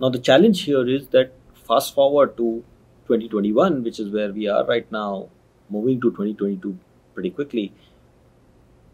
now 0.00 0.08
the 0.08 0.18
challenge 0.30 0.62
here 0.62 0.86
is 0.96 1.08
that 1.18 1.32
fast 1.70 1.94
forward 1.94 2.36
to 2.36 2.48
2021 3.06 3.82
which 3.82 3.98
is 4.00 4.10
where 4.18 4.32
we 4.32 4.48
are 4.48 4.64
right 4.66 4.90
now 4.92 5.28
moving 5.70 6.00
to 6.00 6.10
2022 6.10 6.78
pretty 7.14 7.30
quickly 7.30 7.72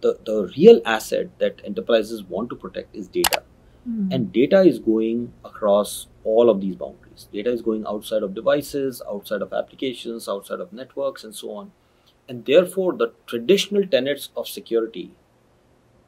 the, 0.01 0.19
the 0.25 0.51
real 0.57 0.81
asset 0.85 1.29
that 1.39 1.61
enterprises 1.65 2.23
want 2.25 2.49
to 2.51 2.57
protect 2.57 2.95
is 2.97 3.09
data 3.09 3.43
Mm. 3.89 4.13
and 4.15 4.31
data 4.33 4.61
is 4.61 4.79
going 4.79 5.33
across 5.43 6.07
all 6.23 6.51
of 6.51 6.61
these 6.61 6.77
boundaries 6.77 7.29
data 7.33 7.51
is 7.51 7.63
going 7.63 7.85
outside 7.87 8.23
of 8.23 8.35
devices 8.35 9.01
outside 9.09 9.41
of 9.41 9.55
applications 9.55 10.29
outside 10.29 10.61
of 10.61 10.73
networks 10.81 11.25
and 11.25 11.35
so 11.35 11.53
on 11.53 11.71
and 12.29 12.45
therefore 12.45 12.93
the 12.93 13.09
traditional 13.27 13.87
tenets 13.87 14.29
of 14.37 14.47
security 14.47 15.11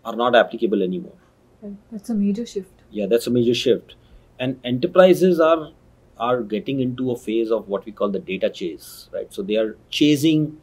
are 0.04 0.14
not 0.16 0.34
applicable 0.36 0.82
anymore. 0.82 1.16
That's 1.90 2.10
a 2.10 2.14
major 2.14 2.44
shift. 2.44 2.82
yeah 2.90 3.06
that's 3.06 3.26
a 3.26 3.30
major 3.30 3.54
shift 3.54 3.94
and 4.38 4.60
enterprises 4.64 5.40
are 5.40 5.70
are 6.18 6.42
getting 6.42 6.80
into 6.80 7.10
a 7.12 7.16
phase 7.16 7.50
of 7.50 7.68
what 7.68 7.84
we 7.86 7.92
call 7.92 8.10
the 8.10 8.18
data 8.30 8.50
chase 8.50 9.08
right 9.12 9.32
so 9.32 9.42
they 9.42 9.56
are 9.56 9.76
chasing 9.88 10.58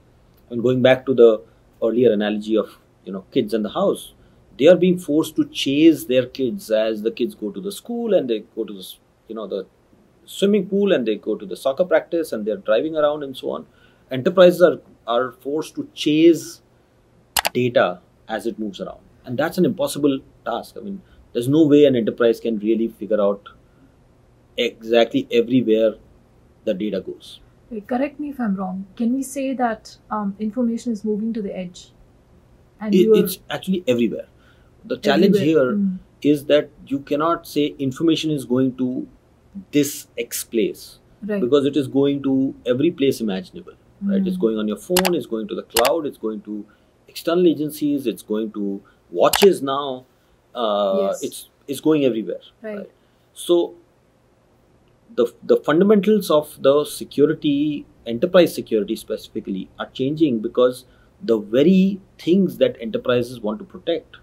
and 0.49 0.61
going 0.61 0.81
back 0.81 1.05
to 1.05 1.13
the 1.13 1.41
earlier 1.83 2.11
analogy 2.11 2.55
of 2.57 2.77
you 3.05 3.11
know 3.13 3.23
kids 3.31 3.53
in 3.53 3.63
the 3.63 3.69
house 3.77 4.13
they 4.59 4.67
are 4.67 4.75
being 4.75 4.97
forced 4.99 5.35
to 5.37 5.45
chase 5.49 6.05
their 6.05 6.25
kids 6.25 6.69
as 6.71 7.01
the 7.03 7.11
kids 7.11 7.35
go 7.35 7.49
to 7.51 7.61
the 7.61 7.71
school 7.71 8.13
and 8.13 8.29
they 8.29 8.39
go 8.55 8.63
to 8.63 8.73
the 8.73 8.85
you 9.27 9.35
know 9.35 9.47
the 9.47 9.65
swimming 10.25 10.67
pool 10.67 10.91
and 10.91 11.07
they 11.07 11.15
go 11.15 11.35
to 11.35 11.45
the 11.45 11.55
soccer 11.55 11.85
practice 11.85 12.31
and 12.31 12.45
they're 12.45 12.63
driving 12.69 12.95
around 12.95 13.23
and 13.23 13.37
so 13.37 13.51
on 13.51 13.65
enterprises 14.11 14.61
are 14.61 14.79
are 15.07 15.31
forced 15.45 15.75
to 15.75 15.87
chase 15.93 16.61
data 17.53 17.87
as 18.27 18.45
it 18.45 18.59
moves 18.59 18.79
around 18.81 19.01
and 19.25 19.37
that's 19.37 19.57
an 19.57 19.65
impossible 19.65 20.19
task 20.45 20.75
i 20.77 20.81
mean 20.87 21.01
there's 21.33 21.47
no 21.47 21.63
way 21.73 21.85
an 21.85 21.95
enterprise 21.95 22.39
can 22.39 22.59
really 22.59 22.87
figure 22.87 23.21
out 23.21 23.49
exactly 24.57 25.27
everywhere 25.31 25.93
the 26.65 26.73
data 26.73 27.01
goes 27.01 27.39
Wait, 27.71 27.87
correct 27.87 28.19
me 28.19 28.29
if 28.29 28.39
I'm 28.39 28.55
wrong. 28.55 28.87
Can 28.95 29.13
we 29.13 29.21
say 29.21 29.53
that 29.53 29.95
um, 30.09 30.35
information 30.39 30.91
is 30.91 31.05
moving 31.05 31.33
to 31.33 31.41
the 31.43 31.55
edge? 31.55 31.91
And 32.81 32.95
It- 32.95 33.09
it's 33.15 33.37
actually 33.47 33.83
everywhere 33.87 34.25
the 34.93 34.97
challenge 35.07 35.35
everywhere. 35.41 35.71
here 35.71 35.77
Mm. 35.77 35.97
is 36.33 36.45
that 36.51 36.69
you 36.93 36.99
cannot 37.11 37.47
say 37.53 37.65
information 37.87 38.31
is 38.39 38.45
going 38.53 38.71
to 38.81 38.87
this 39.77 39.91
x 40.23 40.43
place 40.55 40.83
Right. 41.29 41.41
because 41.45 41.65
it 41.69 41.77
is 41.81 41.87
going 41.95 42.21
to 42.27 42.33
every 42.73 42.91
place 43.01 43.21
imaginable 43.25 43.77
right 44.11 44.27
it's 44.31 44.37
Mm. 44.37 44.43
going 44.45 44.57
on 44.63 44.67
your 44.73 44.77
phone 44.87 45.15
it's 45.19 45.29
going 45.35 45.47
to 45.53 45.55
the 45.61 45.65
cloud 45.73 46.05
it's 46.09 46.21
going 46.25 46.41
to 46.49 46.57
external 47.13 47.47
agencies 47.53 48.07
it's 48.13 48.25
going 48.33 48.51
to 48.59 48.65
watches 49.21 49.61
now 49.71 49.85
uh, 50.55 50.99
Yes. 51.01 51.23
it's 51.29 51.39
it's 51.73 51.81
going 51.87 52.05
everywhere 52.11 52.41
Right. 52.67 52.89
so 53.45 53.57
the 55.15 55.25
the 55.43 55.57
fundamentals 55.57 56.29
of 56.31 56.55
the 56.61 56.73
security 56.85 57.85
enterprise 58.05 58.53
security 58.53 58.95
specifically 58.95 59.69
are 59.79 59.89
changing 59.99 60.39
because 60.39 60.85
the 61.31 61.37
very 61.37 61.99
things 62.17 62.57
that 62.59 62.77
enterprises 62.87 63.39
want 63.47 63.59
to 63.59 63.65
protect 63.65 64.17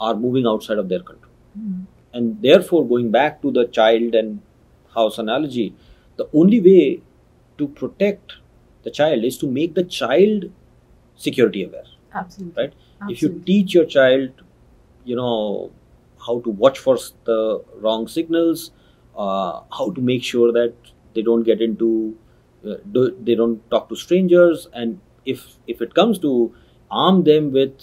are 0.00 0.14
moving 0.14 0.46
outside 0.46 0.78
of 0.78 0.88
their 0.88 1.00
control 1.00 1.32
Mm. 1.58 1.86
and 2.12 2.42
therefore 2.42 2.86
going 2.86 3.10
back 3.10 3.40
to 3.42 3.50
the 3.50 3.64
child 3.76 4.14
and 4.14 4.40
house 4.94 5.16
analogy 5.22 5.64
the 6.16 6.26
only 6.40 6.60
way 6.66 7.00
to 7.58 7.68
protect 7.80 8.34
the 8.82 8.90
child 8.90 9.24
is 9.24 9.38
to 9.38 9.46
make 9.58 9.72
the 9.78 9.84
child 9.84 10.44
security 11.16 11.64
aware 11.64 11.88
Absolutely. 12.14 12.62
right 12.62 12.74
if 13.14 13.22
you 13.22 13.30
teach 13.46 13.74
your 13.74 13.86
child 13.86 14.42
you 15.04 15.16
know 15.16 15.70
how 16.26 16.40
to 16.40 16.50
watch 16.50 16.78
for 16.78 16.96
the 17.24 17.62
wrong 17.80 18.06
signals 18.08 18.70
uh, 19.16 19.60
how 19.78 19.90
to 19.92 20.00
make 20.00 20.22
sure 20.22 20.52
that 20.52 20.74
they 21.14 21.22
don't 21.22 21.42
get 21.44 21.60
into 21.62 22.16
uh, 22.68 22.74
do, 22.92 23.16
they 23.22 23.34
don't 23.34 23.60
talk 23.70 23.88
to 23.88 23.96
strangers 23.96 24.68
and 24.72 25.00
if 25.24 25.46
if 25.66 25.80
it 25.80 25.94
comes 25.94 26.18
to 26.18 26.54
arm 26.90 27.24
them 27.24 27.52
with 27.52 27.80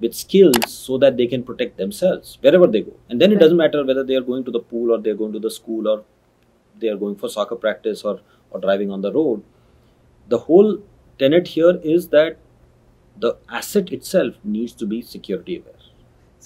with 0.00 0.14
skills 0.14 0.72
so 0.72 0.98
that 0.98 1.16
they 1.16 1.26
can 1.26 1.42
protect 1.42 1.76
themselves 1.76 2.38
wherever 2.40 2.66
they 2.66 2.82
go. 2.82 2.94
And 3.08 3.20
then 3.20 3.32
it 3.32 3.38
doesn't 3.38 3.56
matter 3.56 3.84
whether 3.84 4.04
they 4.04 4.14
are 4.14 4.20
going 4.20 4.44
to 4.44 4.50
the 4.50 4.60
pool 4.60 4.92
or 4.92 4.98
they're 4.98 5.14
going 5.14 5.32
to 5.32 5.38
the 5.38 5.50
school 5.50 5.88
or 5.88 6.04
they 6.78 6.88
are 6.88 6.96
going 6.96 7.16
for 7.16 7.28
soccer 7.28 7.56
practice 7.56 8.02
or 8.04 8.20
or 8.50 8.60
driving 8.60 8.90
on 8.90 9.00
the 9.00 9.12
road. 9.12 9.42
The 10.28 10.38
whole 10.38 10.82
tenet 11.18 11.48
here 11.48 11.80
is 11.82 12.08
that 12.08 12.36
the 13.18 13.36
asset 13.48 13.92
itself 13.92 14.34
needs 14.44 14.72
to 14.74 14.86
be 14.86 15.00
security 15.02 15.56
aware. 15.56 15.72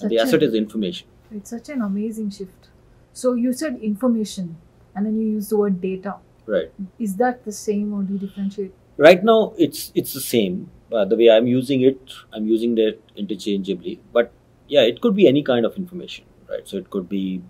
And 0.01 0.09
the 0.09 0.19
asset 0.19 0.41
a- 0.41 0.45
is 0.45 0.53
information. 0.53 1.07
It's 1.31 1.49
such 1.49 1.69
an 1.69 1.81
amazing 1.81 2.29
shift. 2.31 2.69
So 3.13 3.33
you 3.33 3.51
said 3.53 3.77
information, 3.81 4.57
and 4.95 5.05
then 5.05 5.19
you 5.21 5.27
used 5.33 5.49
the 5.51 5.57
word 5.57 5.81
data. 5.81 6.15
right. 6.45 6.71
Is 6.99 7.15
that 7.17 7.43
the 7.45 7.51
same, 7.51 7.93
or 7.93 8.03
do 8.03 8.13
you 8.13 8.19
differentiate? 8.19 8.73
right 8.97 9.23
now 9.23 9.53
it's 9.57 9.91
it's 9.95 10.13
the 10.13 10.19
same 10.21 10.55
uh, 10.93 11.05
the 11.05 11.15
way 11.15 11.29
i'm 11.29 11.47
using 11.47 11.81
it 11.81 12.13
i'm 12.33 12.47
using 12.47 12.75
that 12.75 12.97
interchangeably 13.15 13.99
but 14.13 14.31
yeah 14.67 14.81
it 14.81 15.01
could 15.01 15.15
be 15.15 15.27
any 15.27 15.43
kind 15.43 15.65
of 15.65 15.75
information 15.77 16.25
right 16.49 16.67
so 16.67 16.77
it 16.77 16.89
could 16.89 17.07
be 17.09 17.41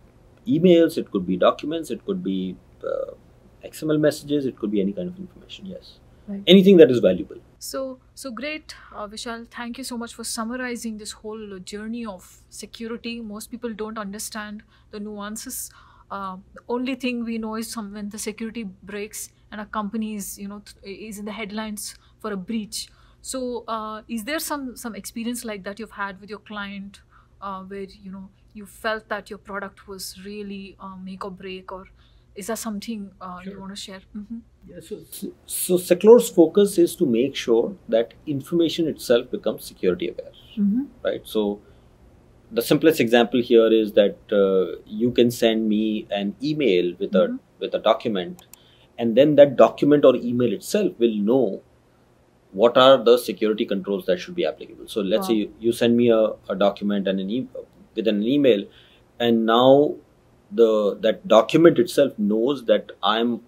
emails 0.48 0.98
it 0.98 1.12
could 1.12 1.25
be 1.25 1.38
documents 1.38 1.91
it 1.91 2.05
could 2.05 2.24
be 2.24 2.55
uh, 2.83 3.12
xml 3.71 4.00
messages 4.00 4.45
it 4.45 4.57
could 4.60 4.71
be 4.71 4.81
any 4.81 4.93
kind 4.93 5.07
of 5.10 5.17
information 5.17 5.65
yes 5.65 5.98
Right. 6.27 6.43
anything 6.48 6.77
that 6.77 6.91
is 6.91 7.00
valuable 7.00 7.39
So, 7.65 7.79
so 8.19 8.29
great, 8.31 8.74
uh, 8.95 9.07
Vishal. 9.07 9.41
Thank 9.55 9.77
you 9.79 9.83
so 9.83 9.95
much 10.03 10.13
for 10.19 10.24
summarizing 10.24 10.98
this 11.01 11.12
whole 11.24 11.60
journey 11.71 12.05
of 12.12 12.27
security. 12.50 13.13
Most 13.31 13.51
people 13.51 13.74
don't 13.81 14.00
understand 14.03 14.63
the 14.91 15.00
nuances. 15.07 15.57
Uh, 16.10 16.38
the 16.53 16.62
only 16.75 16.95
thing 16.95 17.24
we 17.24 17.38
know 17.43 17.55
is 17.55 17.71
some, 17.71 17.91
when 17.93 18.10
the 18.10 18.17
security 18.19 18.63
breaks 18.93 19.29
and 19.51 19.62
a 19.62 19.65
company 19.65 20.15
is, 20.15 20.39
you 20.39 20.48
know, 20.48 20.62
th- 20.69 21.00
is 21.12 21.19
in 21.19 21.25
the 21.25 21.31
headlines 21.41 21.95
for 22.19 22.31
a 22.31 22.38
breach. 22.38 22.88
So, 23.22 23.63
uh, 23.68 24.01
is 24.08 24.24
there 24.24 24.40
some 24.40 24.75
some 24.75 24.96
experience 24.96 25.46
like 25.46 25.63
that 25.63 25.80
you've 25.80 25.92
had 25.92 26.20
with 26.20 26.30
your 26.30 26.40
client, 26.40 27.01
uh, 27.40 27.62
where 27.63 27.84
you 27.84 28.12
know 28.12 28.30
you 28.54 28.66
felt 28.66 29.10
that 29.10 29.30
your 29.30 29.40
product 29.40 29.88
was 29.88 30.18
really 30.25 30.75
uh, 30.80 30.96
make 30.98 31.24
or 31.24 31.32
break, 31.32 31.72
or 31.72 31.86
is 32.36 32.48
that 32.48 32.58
something 32.58 33.12
uh, 33.22 33.40
you 33.44 33.60
want 33.60 33.72
to 33.75 33.82
share? 33.82 34.01
hmm 34.13 34.40
Yeah, 34.68 34.80
so, 34.80 35.00
so 35.46 35.78
Seclore's 35.78 36.30
focus 36.30 36.78
is 36.78 36.96
to 36.98 37.06
make 37.06 37.36
sure 37.36 37.75
that 37.90 38.13
information 38.28 38.88
itself 38.88 39.30
becomes 39.32 39.66
security 39.66 40.10
aware, 40.10 40.32
Mm-hmm. 40.58 40.84
right? 41.04 41.22
So, 41.25 41.62
the 42.51 42.62
simplest 42.62 43.00
example 43.00 43.42
here 43.42 43.72
is 43.72 43.94
that 43.94 44.18
uh, 44.32 44.82
you 44.86 45.12
can 45.12 45.32
send 45.32 45.68
me 45.70 46.08
an 46.12 46.36
email 46.44 46.94
with 47.00 47.13
Mhm. 47.13 47.22
a 47.24 47.40
with 47.60 47.74
a 47.75 47.80
document, 47.80 48.46
and 48.98 49.16
then 49.18 49.36
that 49.36 49.56
document 49.56 50.06
or 50.06 50.16
email 50.16 50.54
itself 50.54 50.94
will 51.00 51.16
know 51.30 51.62
what 52.51 52.77
are 52.77 52.98
the 53.03 53.17
security 53.17 53.65
controls 53.65 54.05
that 54.05 54.20
should 54.20 54.36
be 54.36 54.46
applicable. 54.46 54.88
So, 54.88 55.01
let's 55.01 55.27
say 55.27 55.34
you, 55.34 55.53
you 55.60 55.72
send 55.72 55.96
me 55.96 56.10
a, 56.10 56.31
a 56.50 56.55
document 56.55 57.08
and 57.08 57.20
an 57.20 57.29
e- 57.29 57.48
with 57.96 58.08
an 58.08 58.24
email, 58.24 58.65
and 59.20 59.46
now 59.46 59.96
the 60.51 60.98
that 61.01 61.27
document 61.27 61.79
itself 61.79 62.17
knows 62.20 62.65
that 62.65 62.91
I'm 63.01 63.41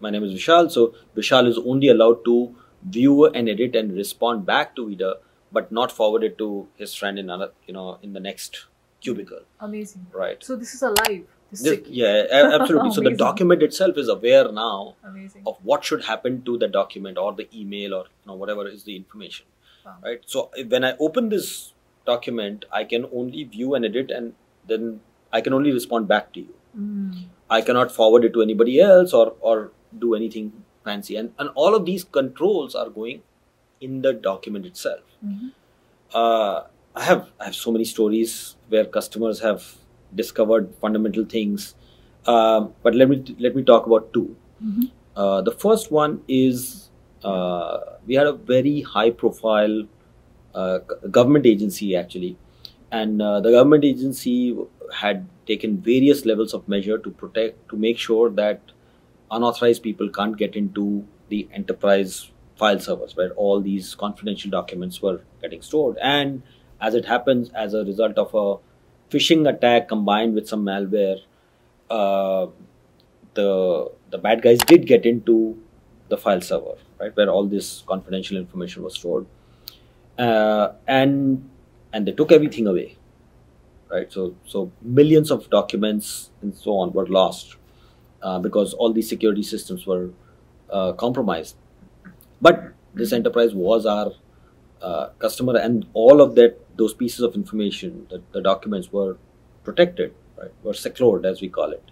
my 0.00 0.10
name 0.10 0.24
is 0.24 0.32
Vishal. 0.32 0.70
So 0.70 0.94
Vishal 1.16 1.46
is 1.46 1.58
only 1.58 1.88
allowed 1.88 2.24
to 2.24 2.54
view 2.82 3.26
and 3.26 3.48
edit 3.48 3.76
and 3.76 3.92
respond 3.92 4.44
back 4.44 4.74
to 4.76 4.88
Vida, 4.88 5.14
but 5.52 5.70
not 5.70 5.92
forward 5.92 6.24
it 6.24 6.36
to 6.38 6.68
his 6.76 6.94
friend 6.94 7.18
in 7.18 7.26
another, 7.26 7.52
you 7.66 7.72
know, 7.72 7.98
in 8.02 8.12
the 8.12 8.20
next 8.20 8.66
cubicle, 9.00 9.40
Amazing. 9.60 10.06
right? 10.12 10.42
So 10.42 10.56
this 10.56 10.74
is 10.74 10.82
alive. 10.82 11.26
This- 11.60 11.80
yeah, 11.88 12.26
absolutely. 12.58 12.90
so 12.92 13.00
the 13.02 13.10
document 13.10 13.62
itself 13.62 13.98
is 13.98 14.08
aware 14.08 14.50
now 14.52 14.94
Amazing. 15.04 15.42
of 15.46 15.58
what 15.62 15.84
should 15.84 16.04
happen 16.04 16.42
to 16.44 16.56
the 16.58 16.68
document 16.68 17.18
or 17.18 17.32
the 17.40 17.46
email 17.62 17.94
or 17.94 18.04
you 18.04 18.26
know 18.26 18.34
whatever 18.34 18.66
is 18.68 18.84
the 18.84 18.96
information, 18.96 19.46
Wow. 19.84 19.96
right? 20.02 20.20
So 20.26 20.50
when 20.68 20.84
I 20.84 20.96
open 20.98 21.28
this 21.28 21.74
document, 22.06 22.64
I 22.72 22.84
can 22.84 23.06
only 23.12 23.44
view 23.44 23.74
and 23.74 23.84
edit, 23.84 24.10
and 24.10 24.32
then 24.66 25.00
I 25.32 25.40
can 25.40 25.52
only 25.52 25.72
respond 25.72 26.08
back 26.08 26.32
to 26.34 26.40
you. 26.40 26.54
Mm. 26.78 27.24
I 27.50 27.60
cannot 27.60 27.92
forward 27.92 28.24
it 28.24 28.32
to 28.34 28.42
anybody 28.42 28.80
else 28.80 29.12
or 29.12 29.34
or 29.40 29.70
do 30.06 30.14
anything 30.14 30.50
fancy. 30.84 31.16
And 31.16 31.32
and 31.38 31.50
all 31.54 31.74
of 31.74 31.84
these 31.84 32.04
controls 32.04 32.74
are 32.74 32.88
going 32.88 33.22
in 33.80 34.00
the 34.02 34.12
document 34.14 34.64
itself. 34.66 35.00
Mhm. 35.26 35.52
Uh, 36.14 36.62
I 36.94 37.02
have 37.04 37.28
I 37.40 37.44
have 37.50 37.54
so 37.54 37.70
many 37.76 37.84
stories 37.84 38.56
where 38.68 38.84
customers 38.98 39.40
have 39.40 39.68
discovered 40.14 40.74
fundamental 40.80 41.24
things. 41.24 41.74
Um, 42.26 42.72
but 42.82 42.94
let 42.94 43.08
me 43.08 43.24
let 43.38 43.56
me 43.56 43.62
talk 43.62 43.86
about 43.86 44.12
two. 44.12 44.36
Mhm. 44.64 44.90
Uh, 45.16 45.40
the 45.42 45.52
first 45.52 45.90
one 45.90 46.20
is 46.28 46.90
uh, 47.24 47.78
we 48.06 48.14
had 48.14 48.26
a 48.26 48.32
very 48.32 48.80
high 48.82 49.10
profile 49.10 49.82
uh, 50.54 50.78
government 51.10 51.46
agency 51.46 51.96
actually, 51.96 52.36
and 52.90 53.20
uh, 53.22 53.40
the 53.40 53.50
government 53.50 53.84
agency 53.84 54.56
had 54.92 55.26
taken 55.46 55.78
various 55.78 56.24
levels 56.24 56.54
of 56.54 56.68
measure 56.68 56.98
to 56.98 57.10
protect 57.10 57.68
to 57.70 57.76
make 57.76 57.98
sure 57.98 58.30
that 58.30 58.60
unauthorized 59.30 59.82
people 59.82 60.08
can't 60.08 60.36
get 60.36 60.56
into 60.56 61.06
the 61.28 61.48
enterprise 61.52 62.30
file 62.56 62.78
servers 62.78 63.16
where 63.16 63.30
all 63.32 63.60
these 63.60 63.94
confidential 63.94 64.50
documents 64.50 65.00
were 65.00 65.20
getting 65.40 65.62
stored 65.62 65.96
and 66.02 66.42
as 66.80 66.94
it 66.94 67.06
happens 67.06 67.50
as 67.54 67.72
a 67.74 67.84
result 67.84 68.18
of 68.18 68.34
a 68.34 68.56
phishing 69.12 69.48
attack 69.48 69.88
combined 69.88 70.34
with 70.34 70.48
some 70.48 70.64
malware 70.64 71.18
uh, 71.90 72.46
the 73.34 73.90
the 74.10 74.18
bad 74.18 74.42
guys 74.42 74.58
did 74.72 74.86
get 74.86 75.06
into 75.06 75.36
the 76.08 76.16
file 76.16 76.40
server 76.40 76.76
right 77.00 77.16
where 77.16 77.28
all 77.28 77.46
this 77.46 77.82
confidential 77.86 78.36
information 78.36 78.82
was 78.82 78.94
stored. 78.94 79.26
Uh, 80.18 80.72
and 80.86 81.48
and 81.92 82.06
they 82.06 82.12
took 82.12 82.30
everything 82.32 82.66
away 82.66 82.96
right? 83.92 84.12
So 84.12 84.34
so 84.46 84.72
millions 84.80 85.30
of 85.30 85.48
documents 85.50 86.30
and 86.40 86.54
so 86.54 86.72
on 86.78 86.92
were 86.92 87.06
lost 87.06 87.56
uh, 88.22 88.38
because 88.38 88.74
all 88.74 88.92
these 88.92 89.08
security 89.08 89.42
systems 89.42 89.86
were 89.86 90.10
uh, 90.70 90.92
compromised. 90.94 91.56
But 92.40 92.72
this 92.94 93.12
enterprise 93.12 93.54
was 93.54 93.86
our 93.86 94.12
uh, 94.82 95.08
customer 95.18 95.56
and 95.56 95.86
all 95.94 96.20
of 96.20 96.34
that 96.34 96.58
those 96.76 96.94
pieces 96.94 97.20
of 97.20 97.34
information 97.34 98.06
the, 98.10 98.22
the 98.32 98.40
documents 98.40 98.92
were 98.92 99.16
protected 99.64 100.14
right? 100.42 100.52
Were 100.62 100.74
secured 100.74 101.24
as 101.24 101.40
we 101.40 101.48
call 101.48 101.70
it. 101.70 101.90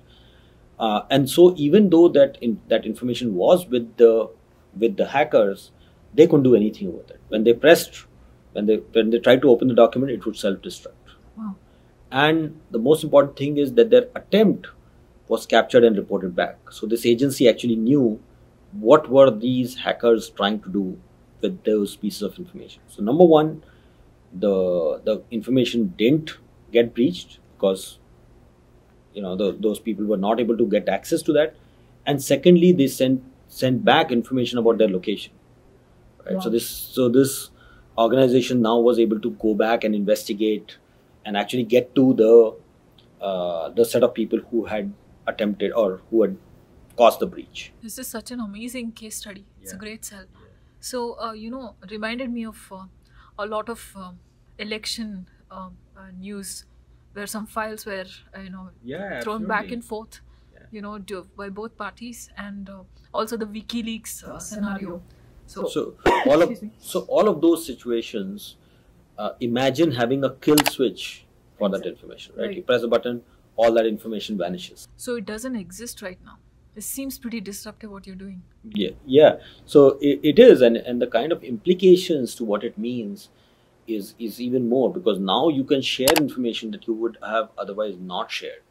Uh, 0.79 1.03
and 1.11 1.29
so 1.29 1.55
even 1.57 1.91
though 1.91 2.09
that 2.09 2.39
in, 2.41 2.61
that 2.69 2.87
information 2.87 3.35
was 3.35 3.67
with 3.67 3.97
the 3.97 4.31
with 4.77 4.97
the 4.97 5.09
hackers 5.09 5.73
they 6.15 6.27
couldn't 6.27 6.43
do 6.43 6.57
anything 6.57 6.97
with 6.97 7.11
it. 7.11 7.21
When 7.29 7.45
they 7.45 7.53
pressed 7.53 8.07
when 8.53 8.67
they 8.67 8.77
when 8.77 9.11
they 9.11 9.19
tried 9.19 9.43
to 9.43 9.51
open 9.51 9.69
the 9.69 9.75
document 9.75 10.13
it 10.13 10.25
would 10.27 10.37
self-destruct. 10.37 10.95
Wow. 11.37 11.57
and 12.11 12.61
the 12.71 12.79
most 12.79 13.05
important 13.05 13.37
thing 13.37 13.57
is 13.57 13.75
that 13.75 13.91
their 13.91 14.09
attempt 14.17 14.67
was 15.29 15.47
captured 15.47 15.85
and 15.85 15.97
reported 15.97 16.35
back. 16.35 16.59
So 16.71 16.87
this 16.87 17.07
agency 17.07 17.49
actually 17.49 17.77
knew 17.77 18.21
what 18.73 19.09
were 19.09 19.31
these 19.31 19.77
hackers 19.77 20.31
trying 20.31 20.61
to 20.61 20.69
do 20.71 20.99
with 21.41 21.63
those 21.65 21.97
pieces 21.97 22.23
of 22.23 22.39
information. 22.39 22.83
So 22.89 23.03
number 23.03 23.25
one 23.25 23.63
the 24.33 25.01
the 25.05 25.23
information 25.31 25.95
didn't 25.99 26.37
get 26.73 26.95
breached 26.95 27.41
because 27.57 27.99
you 29.13 29.23
know 29.23 29.35
the, 29.37 29.57
those 29.59 29.81
people 29.81 30.05
were 30.05 30.17
not 30.17 30.39
able 30.39 30.57
to 30.57 30.67
get 30.67 30.89
access 30.89 31.23
to 31.23 31.33
that. 31.33 31.57
And 32.07 32.23
secondly 32.23 32.73
they 32.73 32.87
sent 32.87 33.23
sent 33.49 33.85
back 33.85 34.13
information 34.13 34.59
about 34.59 34.79
their 34.79 34.89
location 34.89 35.33
right? 36.27 36.43
So 36.43 36.51
this 36.51 36.69
so 36.69 37.09
this 37.09 37.51
organization 37.99 38.63
now 38.63 38.79
was 38.79 38.99
able 38.99 39.21
to 39.21 39.31
go 39.31 39.55
back 39.55 39.85
and 39.85 39.95
investigate 39.95 40.77
and 41.25 41.37
actually 41.37 41.65
get 41.65 41.95
to 41.95 42.15
the 42.15 42.55
uh, 43.25 43.69
the 43.71 43.85
set 43.85 44.03
of 44.03 44.15
people 44.15 44.39
who 44.51 44.65
had 44.65 44.93
attempted 45.27 45.73
or 45.73 46.01
who 46.11 46.23
had 46.23 46.37
caused 46.97 47.21
the 47.21 47.27
breach. 47.27 47.73
This 47.83 47.99
is 47.99 48.07
such 48.07 48.31
an 48.31 48.41
amazing 48.41 48.93
case 48.93 49.17
study. 49.17 49.45
It's 49.63 49.73
a 49.73 49.77
great 49.77 50.05
sell. 50.05 50.25
So, 50.81 51.19
uh, 51.21 51.33
you 51.33 51.51
know, 51.51 51.77
reminded 51.91 52.31
me 52.31 52.45
of 52.47 52.69
uh, 52.73 52.87
a 53.39 53.47
lot 53.47 53.69
of 53.69 53.93
um 53.97 54.21
election 54.59 55.29
um, 55.51 55.79
uh, 55.97 56.11
news 56.11 56.65
where 57.13 57.27
some 57.27 57.47
files 57.47 57.87
were, 57.87 58.07
uh, 58.37 58.41
you 58.41 58.51
know, 58.51 58.71
yeah 58.83 59.21
thrown 59.21 59.47
back 59.47 59.71
and 59.73 59.85
forth, 59.85 60.21
Yeah. 60.53 60.67
you 60.71 60.81
know, 60.83 60.99
do, 60.99 61.31
by 61.37 61.49
both 61.51 61.77
parties, 61.77 62.29
and 62.37 62.69
uh, 62.69 62.85
also 63.13 63.37
the 63.37 63.47
WikiLeaks 63.47 64.23
uh, 64.25 64.39
scenario. 64.39 65.03
So, 65.47 65.65
so 65.67 65.97
all 66.27 66.43
of 66.43 66.59
so 66.79 67.01
all 67.09 67.29
of 67.29 67.41
those 67.41 67.67
situations 67.67 68.57
uh, 69.19 69.33
imagine 69.41 69.91
having 69.93 70.25
a 70.25 70.35
kill 70.37 70.57
switch 70.65 71.27
for 71.59 71.69
that 71.69 71.85
information 71.87 72.35
right? 72.37 72.47
Right. 72.47 72.57
you 72.57 72.63
press 72.63 72.83
a 72.83 72.89
button 72.89 73.23
all 73.57 73.73
that 73.75 73.87
information 73.87 74.39
vanishes 74.39 74.87
so 74.97 75.17
it 75.17 75.25
doesn't 75.25 75.57
exist 75.57 76.03
right 76.03 76.21
now. 76.23 76.39
It 76.77 76.83
seems 76.83 77.19
pretty 77.19 77.41
disruptive 77.41 77.91
what 77.91 78.07
you're 78.07 78.17
doing. 78.17 78.43
yeah 78.65 78.91
yeah. 79.05 79.37
So 79.67 79.99
it, 80.01 80.21
it 80.23 80.39
is 80.39 80.61
and 80.63 80.77
and 80.77 81.03
the 81.03 81.07
kind 81.07 81.33
of 81.33 81.43
implications 81.43 82.35
to 82.37 82.45
what 82.45 82.65
it 82.65 82.79
means 82.79 83.29
is 83.87 84.15
is 84.19 84.41
even 84.41 84.69
more 84.69 84.93
because 84.93 85.19
now 85.19 85.49
you 85.49 85.65
can 85.65 85.83
share 85.83 86.15
information 86.19 86.71
that 86.71 86.87
you 86.87 86.95
would 86.95 87.19
have 87.23 87.49
otherwise 87.59 87.97
not 87.99 88.31
shared. 88.31 88.63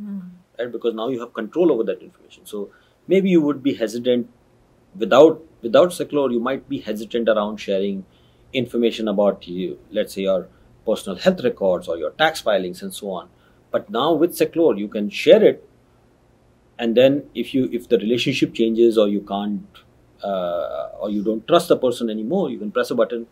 Hmm. 0.00 0.20
Right? 0.58 0.70
Because 0.72 0.94
now 0.94 1.08
you 1.08 1.20
have 1.20 1.34
control 1.34 1.72
over 1.72 1.84
that 1.84 2.02
information. 2.02 2.46
So 2.46 2.70
maybe 3.06 3.30
you 3.30 3.40
would 3.42 3.62
be 3.62 3.74
hesitant 3.74 4.28
without 4.96 5.42
without 5.62 5.90
Seclore, 5.90 6.32
you 6.32 6.40
might 6.40 6.68
be 6.68 6.80
hesitant 6.80 7.28
around 7.28 7.58
sharing 7.58 8.04
information 8.52 9.08
about 9.08 9.46
you, 9.46 9.78
let's 9.90 10.14
say 10.14 10.22
your 10.22 10.48
personal 10.86 11.18
health 11.18 11.42
records 11.44 11.88
or 11.88 11.98
your 11.98 12.10
tax 12.10 12.40
filings 12.40 12.82
and 12.82 12.94
so 12.94 13.10
on. 13.10 13.28
But 13.70 13.90
now 13.90 14.12
with 14.12 14.32
Seclore, 14.32 14.78
you 14.78 14.88
can 14.88 15.10
share 15.10 15.42
it, 15.44 15.67
and 16.78 16.96
then 16.96 17.24
if 17.34 17.54
you 17.54 17.68
if 17.72 17.88
the 17.88 17.98
relationship 17.98 18.54
changes 18.54 18.98
or 18.98 19.08
you 19.08 19.20
can't 19.20 19.82
uh, 20.22 20.90
or 21.00 21.10
you 21.10 21.22
don't 21.22 21.46
trust 21.46 21.68
the 21.68 21.76
person 21.76 22.10
anymore, 22.10 22.50
you 22.50 22.58
can 22.58 22.70
press 22.72 22.90
a 22.90 22.94
button, 22.94 23.26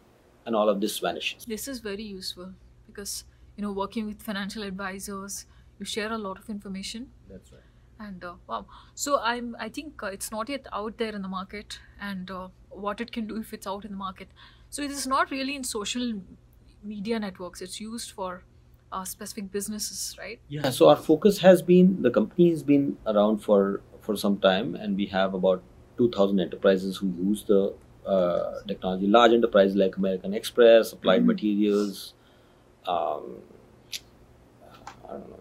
and 0.45 0.55
all 0.55 0.69
of 0.69 0.81
this 0.81 0.99
vanishes. 0.99 1.45
This 1.45 1.69
is 1.69 1.81
very 1.81 2.03
useful 2.03 2.53
because 2.87 3.25
you 3.57 3.63
know 3.63 3.73
working 3.73 4.07
with 4.07 4.23
financial 4.23 4.63
advisors, 4.63 5.47
you 5.79 5.87
share 5.87 6.13
a 6.13 6.19
lot 6.19 6.39
of 6.39 6.49
information 6.49 7.09
That's 7.29 7.53
right. 7.53 7.61
and 8.07 8.25
uh, 8.25 8.35
wow 8.47 8.67
so 8.95 9.19
i'm 9.21 9.57
i 9.59 9.69
think 9.69 10.03
uh, 10.03 10.07
it's 10.07 10.31
not 10.31 10.49
yet 10.49 10.67
out 10.73 10.99
there 10.99 11.15
in 11.15 11.23
the 11.23 11.29
market 11.29 11.79
and 12.01 12.31
uh, 12.31 12.49
what 12.71 13.01
it 13.01 13.13
can 13.13 13.27
do 13.27 13.39
if 13.41 13.53
it's 13.53 13.67
out 13.67 13.85
in 13.85 13.91
the 13.91 13.97
market 13.97 14.29
so 14.71 14.83
it 14.83 14.91
is 14.91 15.07
not 15.07 15.31
really 15.31 15.55
in 15.55 15.65
social 15.65 16.21
media 16.83 17.19
networks 17.19 17.61
it's 17.61 17.81
used 17.81 18.11
for 18.11 18.43
uh, 18.93 19.05
specific 19.05 19.51
businesses 19.53 20.17
right 20.19 20.41
Yeah. 20.49 20.71
So 20.71 20.89
our 20.89 20.97
focus 20.97 21.39
has 21.39 21.63
been 21.63 22.03
the 22.03 22.11
company 22.11 22.51
has 22.51 22.63
been 22.63 22.97
around 23.07 23.39
for 23.39 23.81
for 24.01 24.17
some 24.17 24.39
time, 24.39 24.75
and 24.77 24.97
we 24.97 25.07
have 25.07 25.35
about 25.35 25.63
two 25.99 26.11
thousand 26.11 26.41
enterprises 26.41 26.97
who 26.99 27.09
use 27.29 27.45
the 27.45 27.75
uh, 28.07 28.61
technology. 28.69 29.07
Large 29.09 29.33
enterprises 29.33 29.77
like 29.77 29.97
American 29.97 30.33
Express, 30.35 30.93
Applied 30.93 31.23
Mhm. 31.23 31.27
Materials, 31.27 32.15
um, 32.87 33.37
I 35.09 35.13
don't 35.13 35.31
know, 35.31 35.41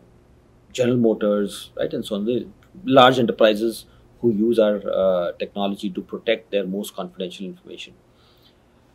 General 0.74 0.98
Motors, 0.98 1.72
right, 1.78 1.94
and 1.94 2.06
so 2.06 2.16
on. 2.16 2.26
The 2.26 2.48
large 2.84 3.20
enterprises 3.20 3.86
who 4.22 4.32
use 4.32 4.58
our 4.60 4.82
uh, 5.04 5.32
technology 5.34 5.90
to 5.92 6.02
protect 6.02 6.52
their 6.52 6.66
most 6.66 6.96
confidential 6.96 7.46
information. 7.46 7.94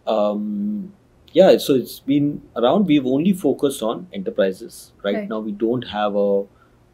Um, 0.07 0.93
yeah, 1.33 1.57
so 1.59 1.75
it's 1.75 2.01
been 2.01 2.43
around. 2.57 2.87
We've 2.87 3.07
only 3.07 3.33
focused 3.33 3.83
on 3.83 4.07
enterprises. 4.13 4.93
Right, 5.05 5.15
Right. 5.17 5.29
now, 5.29 5.41
we 5.41 5.53
don't 5.53 5.83
have 5.89 6.17
a 6.17 6.45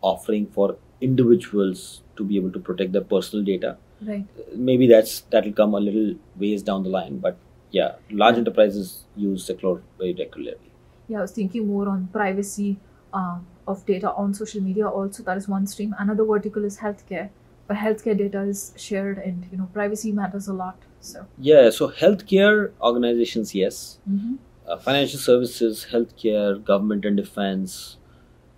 offering 0.03 0.47
for 0.59 0.77
individuals 1.01 2.03
to 2.17 2.25
be 2.25 2.37
able 2.37 2.53
to 2.53 2.59
protect 2.61 2.93
their 2.93 3.03
personal 3.15 3.45
data. 3.45 3.77
Right. 4.07 4.25
Maybe 4.55 4.87
that's 4.87 5.21
that'll 5.35 5.53
come 5.53 5.75
a 5.75 5.81
little 5.81 6.15
ways 6.45 6.63
down 6.63 6.83
the 6.83 6.91
line. 6.91 7.19
But 7.19 7.39
yeah, 7.71 7.93
large 8.11 8.35
Yeah. 8.35 8.41
enterprises 8.41 9.05
use 9.17 9.47
Seclore 9.49 9.81
very 9.99 10.15
regularly. 10.15 10.71
Yeah, 11.09 11.19
I 11.19 11.23
was 11.23 11.33
thinking 11.33 11.67
more 11.67 11.89
on 11.89 12.09
privacy 12.13 12.77
uh, 13.15 13.39
of 13.67 13.85
data 13.87 14.13
on 14.13 14.35
social 14.35 14.63
media. 14.63 14.89
Also, 14.89 15.23
that 15.23 15.37
is 15.39 15.49
one 15.49 15.67
stream. 15.67 15.95
Another 15.99 16.25
vertical 16.25 16.65
is 16.65 16.79
healthcare, 16.79 17.29
healthcare 17.75 18.17
data 18.17 18.41
is 18.41 18.73
shared, 18.77 19.19
and 19.19 19.47
you 19.51 19.59
know, 19.59 19.69
privacy 19.73 20.13
matters 20.13 20.49
a 20.49 20.53
lot. 20.53 20.77
So, 21.01 21.27
Yeah, 21.39 21.71
so 21.71 21.89
healthcare 21.91 22.73
organizations, 22.81 23.55
yes. 23.55 23.99
Mhm. 24.11 24.39
Uh, 24.67 24.77
financial 24.77 25.21
services, 25.21 25.87
healthcare, 25.91 26.63
government 26.65 27.05
and 27.05 27.17
defense, 27.17 27.97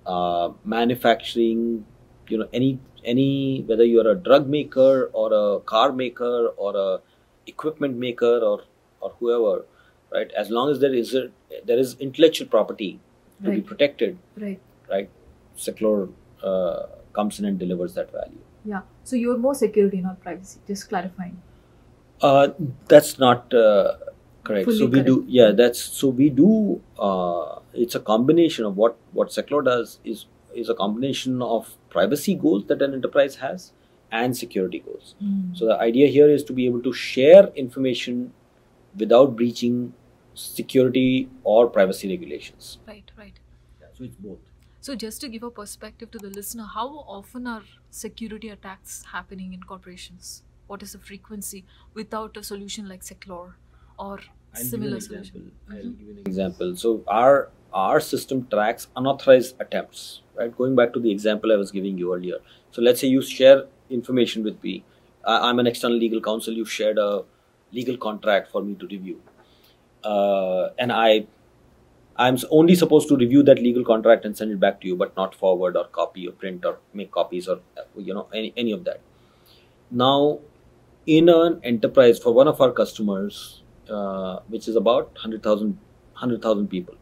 uh, 0.06 0.52
manufacturing, 0.64 1.84
you 2.28 2.38
know, 2.38 2.48
any 2.52 2.78
any 3.04 3.62
whether 3.66 3.84
you're 3.84 4.08
a 4.10 4.14
drug 4.14 4.48
maker 4.48 5.10
or 5.12 5.32
a 5.32 5.60
car 5.60 5.92
maker 5.92 6.48
or 6.56 6.76
a 6.76 7.00
equipment 7.46 7.96
maker 7.96 8.38
or 8.38 8.62
or 9.00 9.10
whoever, 9.18 9.64
right? 10.12 10.30
As 10.32 10.50
long 10.50 10.70
as 10.70 10.80
there 10.80 10.94
is 10.94 11.14
a 11.14 11.30
there 11.64 11.78
is 11.78 11.96
intellectual 12.00 12.48
property 12.48 12.98
to 13.44 13.50
be 13.50 13.60
protected, 13.60 14.18
right. 14.36 14.60
right? 14.90 15.10
Seclore 15.56 16.10
uh, 16.42 16.86
comes 17.12 17.38
in 17.38 17.44
and 17.44 17.58
delivers 17.58 17.94
that 17.94 18.10
value. 18.12 18.40
Yeah. 18.64 18.82
So 19.04 19.16
you're 19.16 19.38
more 19.38 19.54
security, 19.54 20.00
not 20.00 20.20
privacy. 20.20 20.60
Just 20.66 20.88
clarifying. 20.88 21.40
Uh, 22.20 22.48
that's 22.88 23.18
not 23.18 23.52
uh, 23.54 23.96
correct. 24.44 24.64
Fully 24.64 24.78
so 24.78 24.86
we 24.86 25.02
do, 25.02 25.24
yeah. 25.28 25.52
That's 25.52 25.80
so 25.80 26.08
we 26.08 26.30
do. 26.30 26.80
Uh, 26.98 27.60
it's 27.72 27.94
a 27.94 28.00
combination 28.00 28.64
of 28.64 28.76
what 28.76 28.96
what 29.12 29.28
Seclore 29.28 29.64
does 29.64 30.00
is 30.04 30.26
is 30.54 30.68
a 30.68 30.74
combination 30.74 31.40
of 31.42 31.76
privacy 31.90 32.34
goals 32.34 32.66
that 32.66 32.82
an 32.82 32.94
enterprise 32.94 33.36
has 33.36 33.72
and 34.10 34.36
security 34.36 34.78
goals. 34.80 35.14
So 35.52 35.66
the 35.66 35.78
idea 35.78 36.08
here 36.08 36.28
is 36.28 36.42
to 36.44 36.52
be 36.52 36.66
able 36.66 36.82
to 36.82 36.92
share 36.92 37.48
information 37.54 38.32
without 38.96 39.36
breaching 39.36 39.92
security 40.34 41.28
or 41.44 41.68
privacy 41.68 42.08
regulations. 42.08 42.78
right 42.86 43.10
right 43.16 43.38
Yeah, 43.80 43.88
so 43.92 44.04
it's 44.04 44.16
both. 44.16 44.38
So 44.88 44.94
just 44.94 45.20
to 45.20 45.28
give 45.28 45.42
a 45.42 45.50
perspective 45.50 46.10
to 46.10 46.18
the 46.18 46.30
listener 46.40 46.66
how 46.74 46.88
often 47.16 47.46
are 47.46 47.62
security 47.90 48.48
attacks 48.48 49.04
happening 49.12 49.52
in 49.52 49.62
corporations 49.62 50.42
what 50.66 50.82
is 50.82 50.92
the 50.92 50.98
frequency 50.98 51.64
without 51.94 52.36
a 52.38 52.42
solution 52.42 52.88
like 52.88 53.02
seclore 53.08 53.52
or 53.98 54.18
I'll 54.54 54.64
similar 54.64 55.00
solution 55.00 55.36
example. 55.36 55.76
I'll 55.76 55.90
give 55.90 56.00
you 56.00 56.12
an 56.12 56.18
example. 56.18 56.76
So 56.76 57.04
our 57.06 57.50
our 57.72 58.00
system 58.00 58.46
tracks 58.50 58.88
unauthorized 58.96 59.60
attempts. 59.60 60.22
Right, 60.34 60.56
going 60.56 60.76
back 60.76 60.92
to 60.94 61.00
the 61.00 61.10
example 61.10 61.52
I 61.52 61.56
was 61.56 61.70
giving 61.70 61.98
you 61.98 62.14
earlier. 62.14 62.38
So 62.70 62.80
let's 62.80 63.00
say 63.00 63.08
you 63.08 63.22
share 63.22 63.64
information 63.90 64.44
with 64.44 64.62
me. 64.62 64.84
I, 65.24 65.48
I'm 65.48 65.58
an 65.58 65.66
external 65.66 65.98
legal 65.98 66.20
counsel. 66.20 66.54
You've 66.54 66.70
shared 66.70 66.98
a 66.98 67.24
legal 67.72 67.96
contract 67.96 68.52
for 68.52 68.62
me 68.62 68.74
to 68.76 68.86
review, 68.86 69.20
uh, 70.04 70.68
and 70.78 70.92
I. 70.92 71.26
I'm 72.18 72.36
only 72.50 72.74
supposed 72.74 73.08
to 73.08 73.16
review 73.16 73.42
that 73.44 73.58
legal 73.62 73.84
contract 73.84 74.24
and 74.24 74.36
send 74.36 74.50
it 74.50 74.58
back 74.60 74.80
to 74.80 74.88
you, 74.88 74.96
but 74.96 75.16
not 75.16 75.34
forward 75.34 75.76
or 75.76 75.84
copy 75.86 76.26
or 76.28 76.32
print 76.32 76.64
or 76.64 76.78
make 76.92 77.10
copies 77.12 77.46
or 77.48 77.60
uh, 77.76 77.82
you 77.96 78.12
know 78.14 78.26
any 78.34 78.52
any 78.56 78.72
of 78.72 78.84
that. 78.84 79.00
Now, 79.90 80.40
in 81.06 81.28
an 81.28 81.60
enterprise 81.62 82.18
for 82.18 82.32
one 82.32 82.48
of 82.48 82.60
our 82.60 82.72
customers, 82.72 83.62
uh, 83.88 84.40
which 84.48 84.66
is 84.68 84.76
about 84.76 85.12
100,000 85.14 85.78
100,000 86.12 86.68
people, 86.68 86.94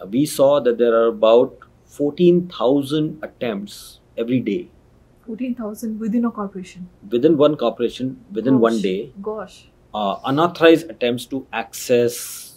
uh, 0.00 0.06
we 0.06 0.26
saw 0.26 0.60
that 0.60 0.76
there 0.78 0.94
are 0.94 1.06
about 1.06 1.56
14,000 1.86 3.18
attempts 3.22 4.00
every 4.18 4.40
day 4.40 4.70
Fourteen 5.26 5.54
thousand 5.54 5.98
within 6.00 6.24
a 6.24 6.30
corporation. 6.30 6.88
within 7.08 7.36
one 7.36 7.56
corporation 7.56 8.24
within 8.32 8.58
one 8.60 8.80
day, 8.82 9.12
Gosh. 9.22 9.68
uh, 9.94 10.16
unauthorized 10.24 10.90
attempts 10.90 11.24
to 11.26 11.46
access 11.52 12.49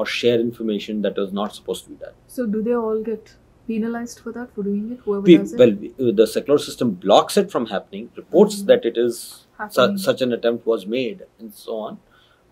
or 0.00 0.06
share 0.16 0.40
information 0.40 1.02
that 1.06 1.16
was 1.22 1.32
not 1.38 1.54
supposed 1.60 1.84
to 1.84 1.90
be 1.94 1.96
done. 2.04 2.14
So 2.38 2.46
do 2.56 2.62
they 2.68 2.74
all 2.80 3.00
get 3.08 3.32
penalized 3.70 4.20
for 4.26 4.32
that 4.36 4.52
for 4.54 4.62
doing 4.68 4.84
it? 4.92 5.00
Whoever 5.06 5.26
does 5.32 5.52
it. 5.56 5.58
well, 5.62 5.72
we- 5.80 6.12
the 6.20 6.26
Seclore 6.34 6.60
system 6.68 6.92
blocks 7.06 7.36
it 7.42 7.50
from 7.54 7.66
happening, 7.72 8.06
reports 8.22 8.60
Mhm. 8.62 8.66
that 8.70 8.86
it 8.92 8.96
is 9.06 9.18
Happening. 9.58 9.98
such, 10.06 10.22
an 10.28 10.32
attempt 10.38 10.66
was 10.74 10.86
made, 10.96 11.26
and 11.38 11.52
so 11.64 11.76
on. 11.88 11.98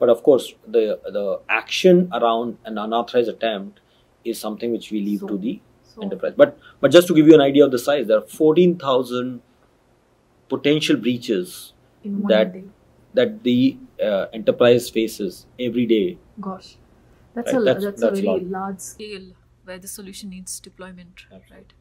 But 0.03 0.11
of 0.15 0.23
course, 0.29 0.49
the 0.77 0.85
the 1.19 1.25
action 1.61 2.03
around 2.21 2.59
an 2.73 2.77
unauthorized 2.87 3.31
attempt 3.37 3.81
is 4.33 4.39
something 4.47 4.77
which 4.79 4.91
we 4.97 5.01
leave 5.09 5.21
So- 5.25 5.31
to 5.33 5.39
the 5.47 5.55
So- 5.93 6.03
enterprise. 6.07 6.35
But 6.43 6.57
but 6.85 6.93
just 6.97 7.09
to 7.13 7.17
give 7.21 7.27
you 7.33 7.35
an 7.39 7.45
idea 7.51 7.65
of 7.69 7.73
the 7.77 7.81
size, 7.87 8.05
there 8.11 8.19
are 8.23 8.29
fourteen 8.41 8.77
thousand 8.87 9.41
potential 10.55 10.97
breaches 11.07 11.57
in 12.05 12.21
one 12.23 12.31
that- 12.35 12.53
day. 12.59 12.65
that 13.19 13.31
the 13.49 13.59
uh, 14.09 14.27
enterprise 14.39 14.85
faces 14.97 15.37
every 15.67 15.85
day. 15.93 16.07
Gosh, 16.41 16.67
that's 17.39 17.53
Right, 17.53 17.61
a 17.63 17.65
that's- 17.65 17.85
that's, 17.89 18.01
that's 18.07 18.19
a 18.21 18.23
very 18.23 18.27
lot. 18.47 18.47
large. 18.59 18.81
scale 18.81 19.29
where 19.65 19.79
the 19.79 19.89
solution 19.97 20.31
needs 20.37 20.59
deployment 20.69 21.25
Absolutely. 21.25 21.57
right 21.57 21.73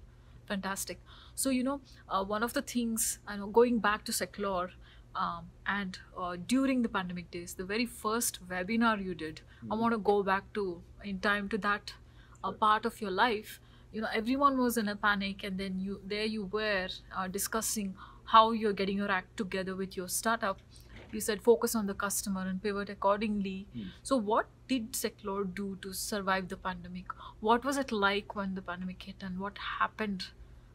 fantastic 0.47 0.99
so 1.35 1.49
you 1.49 1.63
know 1.67 1.79
uh, 2.09 2.23
one 2.23 2.43
of 2.47 2.53
the 2.57 2.61
things 2.73 3.19
i 3.27 3.35
know 3.37 3.47
going 3.47 3.79
back 3.79 4.03
to 4.09 4.11
seclore 4.11 4.69
um, 5.15 5.47
and 5.65 5.99
uh, 6.17 6.35
during 6.53 6.81
the 6.83 6.89
pandemic 6.89 7.29
days 7.31 7.53
the 7.61 7.65
very 7.71 7.85
first 7.85 8.39
webinar 8.51 9.03
you 9.03 9.15
did 9.23 9.41
i 9.71 9.75
want 9.83 9.93
to 9.93 9.97
go 10.11 10.17
back 10.23 10.51
to 10.53 10.65
in 11.03 11.19
time 11.19 11.49
to 11.49 11.57
that 11.57 11.93
uh, 12.43 12.51
part 12.51 12.85
of 12.85 13.01
your 13.01 13.11
life 13.11 13.59
you 13.91 14.01
know 14.01 14.07
everyone 14.13 14.57
was 14.57 14.77
in 14.77 14.87
a 14.87 14.95
panic 14.95 15.43
and 15.43 15.57
then 15.65 15.79
you 15.79 15.99
there 16.05 16.25
you 16.25 16.45
were 16.45 16.87
uh, 17.15 17.27
discussing 17.27 17.93
how 18.35 18.51
you're 18.51 18.73
getting 18.83 18.97
your 18.97 19.11
act 19.11 19.35
together 19.37 19.75
with 19.75 19.95
your 19.97 20.07
startup 20.07 20.59
you 21.13 21.21
said 21.21 21.41
focus 21.41 21.75
on 21.75 21.87
the 21.87 21.93
customer 21.93 22.41
and 22.47 22.61
pivot 22.63 22.89
accordingly 22.89 23.65
Hmm. 23.73 23.89
so 24.03 24.17
what 24.17 24.47
did 24.67 24.91
seclore 24.93 25.45
do 25.59 25.77
to 25.81 25.93
survive 25.93 26.47
the 26.49 26.57
pandemic 26.57 27.13
what 27.39 27.65
was 27.65 27.77
it 27.77 27.91
like 27.91 28.35
when 28.35 28.55
the 28.55 28.61
pandemic 28.61 29.03
hit 29.03 29.23
and 29.29 29.39
what 29.39 29.57
happened 29.79 30.25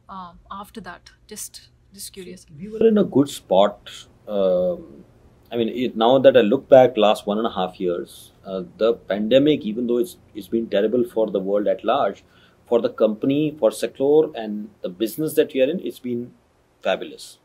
um, 0.09 0.39
after 0.51 0.81
that 0.81 1.11
just 1.27 1.69
just 1.93 2.13
curious 2.13 2.45
We 2.59 2.69
were 2.69 2.87
in 2.87 2.97
a 2.97 3.03
good 3.03 3.29
spot. 3.29 3.89
Um, 4.27 5.05
I 5.51 5.57
mean, 5.57 5.69
it, 5.69 5.95
now 5.95 6.17
that 6.17 6.35
I 6.35 6.41
look 6.41 6.67
back, 6.67 6.97
last 6.97 7.27
one 7.27 7.37
and 7.37 7.45
a 7.45 7.51
half 7.51 7.79
years, 7.79 8.31
uh, 8.45 8.63
the 8.77 8.93
pandemic, 8.93 9.61
even 9.61 9.85
though 9.87 9.99
it's 9.99 10.17
it's 10.33 10.47
been 10.47 10.67
terrible 10.69 11.03
for 11.03 11.29
the 11.29 11.39
world 11.39 11.67
at 11.67 11.83
large, 11.83 12.23
for 12.65 12.81
the 12.81 12.89
company, 12.89 13.55
for 13.59 13.69
Seclore, 13.69 14.31
and 14.35 14.69
the 14.81 14.89
business 14.89 15.35
that 15.35 15.53
we 15.53 15.61
are 15.61 15.69
in, 15.69 15.79
it's 15.81 15.99
been 15.99 16.33
fabulous. 16.81 17.37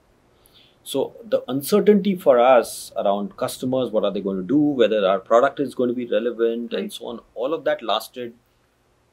So 0.89 1.17
the 1.23 1.43
uncertainty 1.49 2.15
for 2.17 2.39
us 2.41 2.93
around 2.97 3.37
customers, 3.37 3.91
what 3.91 4.05
are 4.05 4.11
they 4.11 4.23
going 4.23 4.39
to 4.39 4.43
do, 4.43 4.59
whether 4.59 5.07
our 5.07 5.19
product 5.19 5.61
is 5.61 5.75
going 5.75 5.89
to 5.91 5.95
be 5.95 6.07
relevant, 6.07 6.73
and 6.73 6.91
so 6.91 7.09
on, 7.09 7.21
all 7.35 7.53
of 7.53 7.65
that 7.65 7.83
lasted 7.83 8.33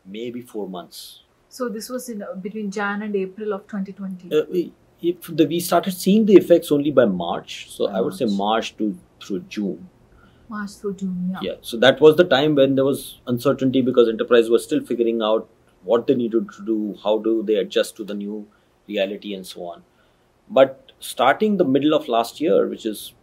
maybe 0.05 0.41
four 0.41 0.69
months. 0.69 1.23
So 1.49 1.67
this 1.67 1.89
was 1.89 2.07
in 2.07 2.21
uh, 2.23 2.33
between 2.35 2.71
Jan 2.71 3.01
and 3.01 3.13
April 3.13 3.51
of 3.51 3.67
2020. 3.67 4.33
Uh, 4.33 4.71
if 5.01 5.27
the, 5.27 5.45
we 5.45 5.59
started 5.59 5.91
seeing 5.91 6.25
the 6.25 6.35
effects 6.35 6.71
only 6.71 6.91
by 6.91 7.03
March. 7.03 7.69
So 7.69 7.89
By 7.89 7.97
I 7.97 8.01
would 8.01 8.13
say 8.13 8.23
March. 8.23 8.37
March 8.37 8.77
to 8.77 8.97
through 9.21 9.41
June. 9.49 9.89
March 10.47 10.71
through 10.75 10.93
June. 10.93 11.29
Yeah. 11.33 11.39
Yeah. 11.41 11.55
So 11.59 11.75
that 11.79 11.99
was 11.99 12.15
the 12.15 12.23
time 12.23 12.55
when 12.55 12.75
there 12.75 12.85
was 12.85 13.19
uncertainty 13.27 13.81
because 13.81 14.07
enterprise 14.07 14.49
was 14.49 14.63
still 14.63 14.85
figuring 14.85 15.21
out 15.21 15.49
what 15.83 16.07
they 16.07 16.15
needed 16.15 16.49
to 16.57 16.65
do, 16.65 16.97
how 17.03 17.17
do 17.17 17.43
they 17.43 17.55
adjust 17.55 17.97
to 17.97 18.05
the 18.05 18.13
new 18.13 18.47
reality, 18.87 19.33
and 19.33 19.45
so 19.45 19.65
on. 19.65 19.83
But 20.49 20.84
starting 21.05 21.57
the 21.57 21.65
middle 21.65 21.93
of 21.93 22.07
last 22.07 22.41
year, 22.41 22.67
which 22.67 22.85
is 22.85 23.13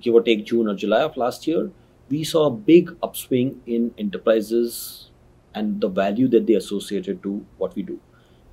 give 0.00 0.14
or 0.14 0.22
take 0.22 0.44
June 0.44 0.68
or 0.68 0.74
July 0.74 1.02
of 1.02 1.16
last 1.16 1.46
year, 1.46 1.70
we 2.08 2.22
saw 2.24 2.46
a 2.46 2.50
big 2.50 2.94
upswing 3.02 3.60
in 3.66 3.94
enterprises 3.98 5.10
and 5.54 5.80
the 5.80 5.88
value 5.88 6.28
that 6.28 6.46
they 6.46 6.54
associated 6.54 7.22
to 7.22 7.44
what 7.58 7.74
we 7.74 7.82
do. 7.82 7.98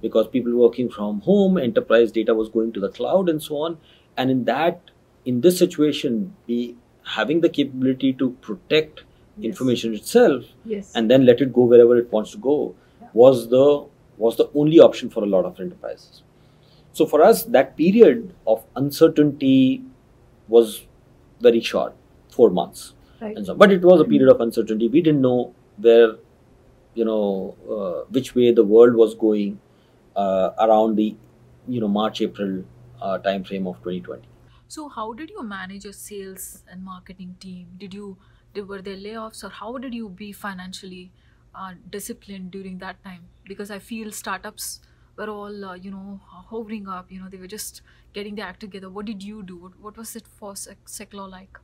Because 0.02 0.28
people 0.28 0.54
working 0.56 0.90
from 0.90 1.22
home, 1.22 1.58
enterprise 1.58 2.12
data 2.12 2.34
was 2.34 2.50
going 2.50 2.72
to 2.74 2.80
the 2.80 2.90
cloud 2.90 3.30
and 3.30 3.42
so 3.42 3.58
on. 3.58 3.78
And 4.16 4.30
in 4.32 4.46
that, 4.46 4.92
in 5.26 5.42
this 5.42 5.58
situation, 5.58 6.36
we 6.48 6.76
having 7.04 7.42
the 7.42 7.50
capability 7.50 8.14
to 8.14 8.32
protect 8.50 9.04
Yes. 9.40 9.50
information 9.50 9.94
itself 9.94 10.46
Yes. 10.66 10.92
and 10.96 11.12
then 11.12 11.24
let 11.26 11.42
it 11.42 11.54
go 11.54 11.64
wherever 11.72 11.96
it 11.98 12.12
wants 12.12 12.32
to 12.32 12.40
go 12.46 12.74
Yeah. 13.02 13.10
was 13.14 13.50
the 13.50 13.66
was 14.18 14.38
the 14.38 14.46
only 14.62 14.80
option 14.86 15.12
for 15.16 15.24
a 15.24 15.28
lot 15.34 15.46
of 15.50 15.60
enterprises. 15.66 16.24
So 16.98 17.06
for 17.06 17.22
us, 17.22 17.44
that 17.56 17.78
period 17.78 18.34
of 18.48 18.64
uncertainty 18.76 19.84
was 20.48 20.86
very 21.40 21.60
short, 21.62 21.94
four 22.32 22.50
months, 22.50 22.96
right. 23.22 23.38
and 23.38 23.46
so. 23.46 23.54
But 23.54 23.72
it 23.72 23.84
was 23.84 24.02
a 24.02 24.04
period 24.04 24.32
of 24.32 24.42
uncertainty. 24.42 24.88
We 24.88 25.02
didn't 25.02 25.22
know 25.22 25.54
where, 25.78 26.16
you 26.96 27.06
know, 27.06 27.56
uh, 27.76 28.08
which 28.10 28.34
way 28.34 28.52
the 28.52 28.64
world 28.64 28.96
was 28.96 29.14
going 29.14 29.60
uh, 30.16 30.50
around 30.58 30.96
the, 30.96 31.16
you 31.68 31.80
know, 31.80 31.88
March 31.88 32.20
April 32.20 32.64
uh, 33.00 33.20
time 33.20 33.44
frame 33.44 33.68
of 33.68 33.76
2020. 33.84 34.28
So, 34.68 34.90
how 34.90 35.14
did 35.14 35.30
you 35.30 35.44
manage 35.44 35.84
your 35.84 35.94
sales 35.94 36.64
and 36.68 36.84
marketing 36.84 37.36
team? 37.40 37.68
Did 37.78 37.94
you 37.94 38.18
were 38.56 38.82
there 38.82 38.98
layoffs, 38.98 39.44
or 39.44 39.50
how 39.50 39.78
did 39.78 39.94
you 39.94 40.10
be 40.10 40.32
financially 40.32 41.12
uh, 41.54 41.74
disciplined 41.92 42.50
during 42.50 42.80
that 42.80 43.04
time? 43.04 43.26
Because 43.46 43.70
I 43.70 43.78
feel 43.78 44.12
startups 44.12 44.80
were 45.18 45.30
all 45.30 45.66
uh, 45.66 45.76
you 45.76 45.92
know 45.92 46.20
hovering 46.28 46.88
up. 46.88 47.12
You 47.12 47.22
know, 47.22 47.30
they 47.30 47.38
were 47.38 47.48
just 47.48 47.82
getting 48.14 48.36
their 48.36 48.46
act 48.46 48.60
together. 48.62 48.90
What 48.90 49.06
did 49.06 49.24
you 49.24 49.44
do? 49.44 49.58
What, 49.58 49.80
what 49.80 49.98
was 49.98 50.16
it 50.16 50.28
for 50.28 50.56
Sec- 50.56 50.86
Seclore 50.86 51.30
like? 51.30 51.58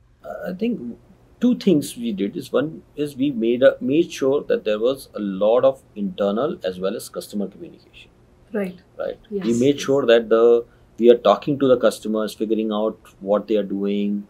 I 0.48 0.52
think 0.52 0.98
two 1.40 1.56
things 1.56 1.96
we 1.96 2.12
did 2.12 2.36
is 2.36 2.50
one 2.52 2.82
is 2.96 3.16
we 3.16 3.30
made 3.30 3.62
a, 3.62 3.76
made 3.80 4.10
sure 4.10 4.42
that 4.44 4.64
there 4.64 4.78
was 4.78 5.08
a 5.14 5.18
lot 5.20 5.64
of 5.64 5.82
internal 5.94 6.58
as 6.64 6.78
well 6.80 6.96
as 6.96 7.08
customer 7.08 7.48
communication 7.48 8.10
Right. 8.52 8.78
right 8.98 9.18
Yes, 9.30 9.46
we 9.46 9.52
made 9.58 9.80
sure 9.80 10.06
that 10.06 10.28
the 10.28 10.64
we 10.98 11.10
are 11.10 11.18
talking 11.18 11.58
to 11.58 11.66
the 11.68 11.76
customers 11.76 12.34
figuring 12.34 12.70
out 12.72 12.98
what 13.20 13.48
they 13.48 13.56
are 13.56 13.64
doing 13.74 14.26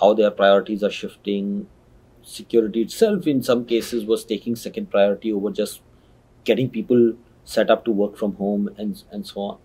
how 0.00 0.12
their 0.14 0.30
priorities 0.30 0.82
are 0.82 0.90
shifting 0.90 1.68
security 2.22 2.82
itself 2.82 3.26
in 3.26 3.42
some 3.42 3.64
cases 3.64 4.04
was 4.04 4.24
taking 4.24 4.56
second 4.56 4.90
priority 4.90 5.32
over 5.32 5.50
just 5.50 5.80
getting 6.44 6.68
people 6.70 7.14
set 7.44 7.70
up 7.70 7.84
to 7.84 7.90
work 7.90 8.16
from 8.16 8.34
home 8.36 8.70
and 8.76 9.02
and 9.10 9.26
so 9.26 9.40
on. 9.40 9.58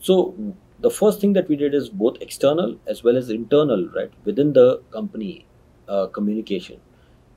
So 0.00 0.54
the 0.80 0.90
first 0.90 1.20
thing 1.20 1.32
that 1.34 1.48
we 1.48 1.56
did 1.56 1.74
is 1.74 1.88
both 1.88 2.18
external 2.20 2.76
as 2.86 3.02
well 3.02 3.16
as 3.16 3.30
internal 3.30 3.88
right 3.94 4.12
within 4.24 4.52
the 4.52 4.82
company 4.90 5.46
uh, 5.88 6.06
communication. 6.08 6.80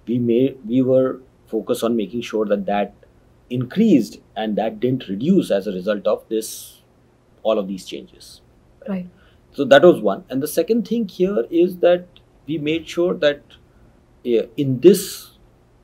We 0.07 0.19
made 0.19 0.57
we 0.65 0.81
were 0.81 1.21
focused 1.47 1.83
on 1.83 1.95
making 1.95 2.21
sure 2.21 2.45
that 2.45 2.65
that 2.65 2.93
increased 3.49 4.19
and 4.35 4.57
that 4.57 4.79
didn't 4.79 5.07
reduce 5.07 5.51
as 5.51 5.67
a 5.67 5.71
result 5.71 6.05
of 6.07 6.27
this 6.29 6.81
all 7.43 7.57
of 7.57 7.67
these 7.67 7.85
changes. 7.85 8.41
Right. 8.87 9.07
so 9.51 9.65
that 9.65 9.83
was 9.83 10.01
one. 10.01 10.23
And 10.29 10.41
the 10.41 10.47
second 10.47 10.87
thing 10.87 11.07
here 11.07 11.45
is 11.49 11.77
that 11.79 12.05
we 12.45 12.57
made 12.57 12.87
sure 12.87 13.13
that 13.15 13.41
in 14.23 14.79
this 14.79 15.31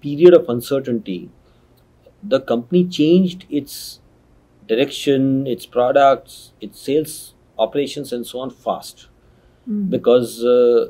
period 0.02 0.34
of 0.34 0.48
uncertainty 0.50 1.30
the 2.28 2.40
company 2.40 2.86
changed 2.88 3.46
its 3.50 4.00
direction 4.68 5.46
its 5.48 5.66
products 5.66 6.54
its 6.62 6.80
sales 6.80 7.34
operations 7.58 8.14
and 8.14 8.26
so 8.34 8.40
on 8.40 8.50
fast 8.50 9.08
Mm. 9.72 9.90
because 9.92 10.44
uh, 10.44 10.90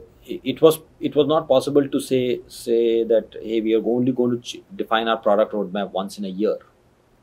it 0.49 0.59
was 0.59 0.79
it 0.99 1.15
was 1.15 1.27
not 1.31 1.47
possible 1.47 1.87
to 1.95 1.99
say 2.05 2.39
say 2.47 3.03
that 3.11 3.35
hey 3.41 3.59
we 3.61 3.75
are 3.75 3.83
only 3.95 4.11
going 4.19 4.31
to 4.31 4.39
ch- 4.51 4.63
define 4.79 5.07
our 5.07 5.17
product 5.25 5.53
roadmap 5.53 5.91
once 5.91 6.17
in 6.17 6.25
a 6.25 6.31
year 6.39 6.55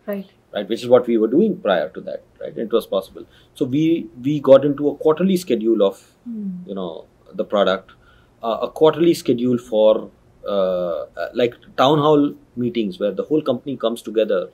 Right. 0.06 0.28
right 0.54 0.68
which 0.68 0.84
is 0.84 0.88
what 0.88 1.08
we 1.08 1.16
were 1.18 1.26
doing 1.32 1.56
prior 1.66 1.88
to 1.96 2.00
that 2.02 2.22
right 2.40 2.56
it 2.66 2.70
was 2.78 2.86
possible 2.86 3.24
so 3.54 3.64
we 3.64 3.82
we 4.28 4.38
got 4.50 4.64
into 4.70 4.88
a 4.90 4.94
quarterly 5.02 5.36
schedule 5.46 5.82
of 5.88 5.98
Mm. 6.28 6.52
you 6.68 6.76
know 6.78 7.06
the 7.42 7.44
product 7.56 7.90
uh, 8.44 8.58
a 8.68 8.70
quarterly 8.82 9.14
schedule 9.22 9.58
for 9.58 9.90
uh, 10.54 10.98
like 11.42 11.54
town 11.82 11.98
hall 12.06 12.32
meetings 12.56 12.98
where 13.00 13.12
the 13.12 13.22
whole 13.24 13.42
company 13.42 13.76
comes 13.76 14.02
together 14.02 14.50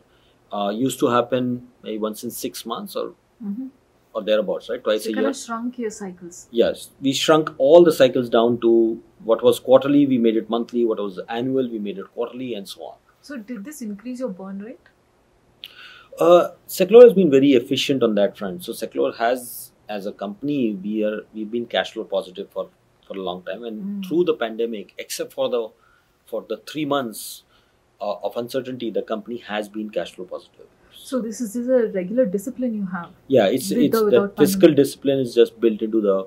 uh, 0.53 0.71
used 0.71 0.99
to 1.01 1.07
happen 1.09 1.69
maybe 1.83 1.99
once 1.99 2.25
in 2.25 2.31
six 2.31 2.67
months 2.67 2.97
or 2.97 3.13
Mm-hmm. 3.45 3.67
or 4.15 4.23
thereabouts 4.25 4.69
right 4.71 4.83
twice 4.83 5.05
So 5.05 5.11
a 5.11 5.13
kind 5.13 5.25
year 5.25 5.31
of 5.31 5.37
shrunk 5.37 5.79
your 5.79 5.91
cycles. 5.91 6.37
yes 6.51 6.89
we 7.07 7.13
shrunk 7.13 7.51
all 7.59 7.85
the 7.85 7.93
cycles 7.93 8.31
down 8.31 8.59
to 8.61 8.71
what 9.31 9.43
was 9.43 9.59
quarterly 9.67 10.07
we 10.07 10.17
made 10.27 10.37
it 10.41 10.49
monthly 10.55 10.85
what 10.87 10.99
was 10.99 11.19
annual 11.29 11.69
we 11.75 11.79
made 11.79 11.99
it 11.99 12.07
quarterly 12.15 12.55
and 12.55 12.67
so 12.71 12.81
on 12.93 12.97
So 13.21 13.37
did 13.51 13.63
this 13.67 13.83
increase 13.83 14.21
your 14.21 14.31
burn 14.39 14.59
rate? 14.69 14.89
Uh, 16.19 16.49
Seclore 16.67 17.03
has 17.05 17.13
been 17.13 17.31
very 17.31 17.53
efficient 17.53 18.03
on 18.03 18.15
that 18.15 18.37
front. 18.39 18.65
So 18.65 18.73
Seclore 18.73 19.17
has, 19.17 19.73
as 19.89 20.07
a 20.07 20.13
company, 20.13 20.73
we 20.73 21.05
are 21.05 21.21
we've 21.35 21.51
been 21.51 21.67
cash 21.67 21.93
flow 21.93 22.05
positive 22.05 22.49
for 22.51 22.69
for 23.07 23.17
a 23.17 23.21
long 23.29 23.43
time, 23.49 23.65
and 23.65 23.83
Mm. 23.83 24.07
through 24.09 24.25
the 24.31 24.35
pandemic, 24.35 24.95
except 24.99 25.33
for 25.33 25.49
the 25.57 25.63
for 26.27 26.45
the 26.49 26.57
three 26.73 26.85
months 26.85 27.43
uh, 28.01 28.15
of 28.23 28.37
uncertainty, 28.37 28.91
the 28.91 29.03
company 29.03 29.39
has 29.39 29.69
been 29.69 29.91
cash 29.91 30.15
flow 30.15 30.25
positive. 30.25 30.67
So 30.95 31.21
this 31.21 31.41
is, 31.41 31.53
this 31.55 31.63
is 31.65 31.69
a 31.69 31.89
regular 31.93 32.27
discipline 32.27 32.75
you 32.75 32.87
have. 32.87 33.11
Yeah, 33.29 33.47
it's 33.47 33.71
With 33.71 33.79
it's 33.79 34.01
the 34.01 34.33
fiscal 34.37 34.73
discipline 34.75 35.21
is 35.21 35.35
just 35.35 35.61
built 35.61 35.83
into 35.83 36.01
the 36.01 36.27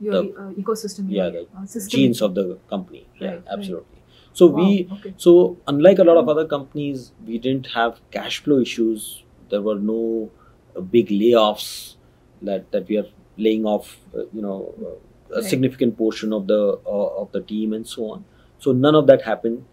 Your 0.00 0.12
The- 0.22 0.34
uh, 0.42 0.50
ecosystem. 0.60 1.06
yeah, 1.08 1.30
the 1.30 1.42
uh, 1.56 1.88
genes 1.88 2.20
of 2.22 2.34
the 2.34 2.58
company. 2.68 3.06
Yeah, 3.20 3.26
Right, 3.28 3.34
right. 3.36 3.44
absolutely. 3.56 3.98
So 4.32 4.46
Wow, 4.46 4.56
we 4.56 4.88
okay. 4.92 5.14
So, 5.16 5.56
unlike 5.68 5.98
a 6.00 6.04
lot 6.04 6.16
of 6.16 6.28
other 6.28 6.44
companies, 6.46 7.12
we 7.26 7.38
didn't 7.38 7.66
have 7.74 8.00
cash 8.10 8.42
flow 8.42 8.58
issues. 8.60 9.22
There 9.50 9.62
were 9.62 9.78
no 9.78 10.30
uh, 10.76 10.80
big 10.80 11.08
layoffs 11.08 11.94
that, 12.42 12.70
that 12.72 12.88
we 12.88 12.98
are 12.98 13.06
laying 13.36 13.64
off, 13.64 13.96
uh, 14.16 14.24
you 14.32 14.42
know, 14.42 14.74
uh, 14.84 15.34
a 15.36 15.40
Right. 15.40 15.44
significant 15.50 15.96
portion 15.96 16.32
of 16.32 16.46
the 16.48 16.78
uh, 16.86 17.22
of 17.22 17.30
the 17.32 17.40
team 17.40 17.72
and 17.72 17.86
so 17.86 18.10
on. 18.10 18.24
So 18.58 18.72
none 18.72 18.94
of 18.94 19.06
that 19.06 19.22
happened. 19.22 19.64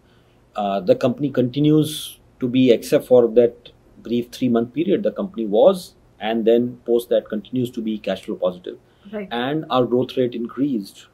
Uh, 0.56 0.80
the 0.80 0.94
company 0.94 1.30
continues 1.30 2.18
to 2.40 2.48
be, 2.48 2.70
except 2.70 3.06
for 3.06 3.28
that 3.28 3.70
brief 4.02 4.30
three 4.30 4.48
month 4.48 4.72
period, 4.74 5.02
the 5.02 5.12
company 5.12 5.46
was, 5.46 5.94
and 6.20 6.44
then 6.44 6.78
post 6.84 7.08
that 7.08 7.28
continues 7.28 7.70
to 7.70 7.80
be 7.80 7.98
cash 7.98 8.24
flow 8.24 8.36
positive, 8.36 8.78
Right. 9.12 9.28
and 9.30 9.64
our 9.70 9.84
growth 9.86 10.16
rate 10.16 10.34
increased. 10.34 11.06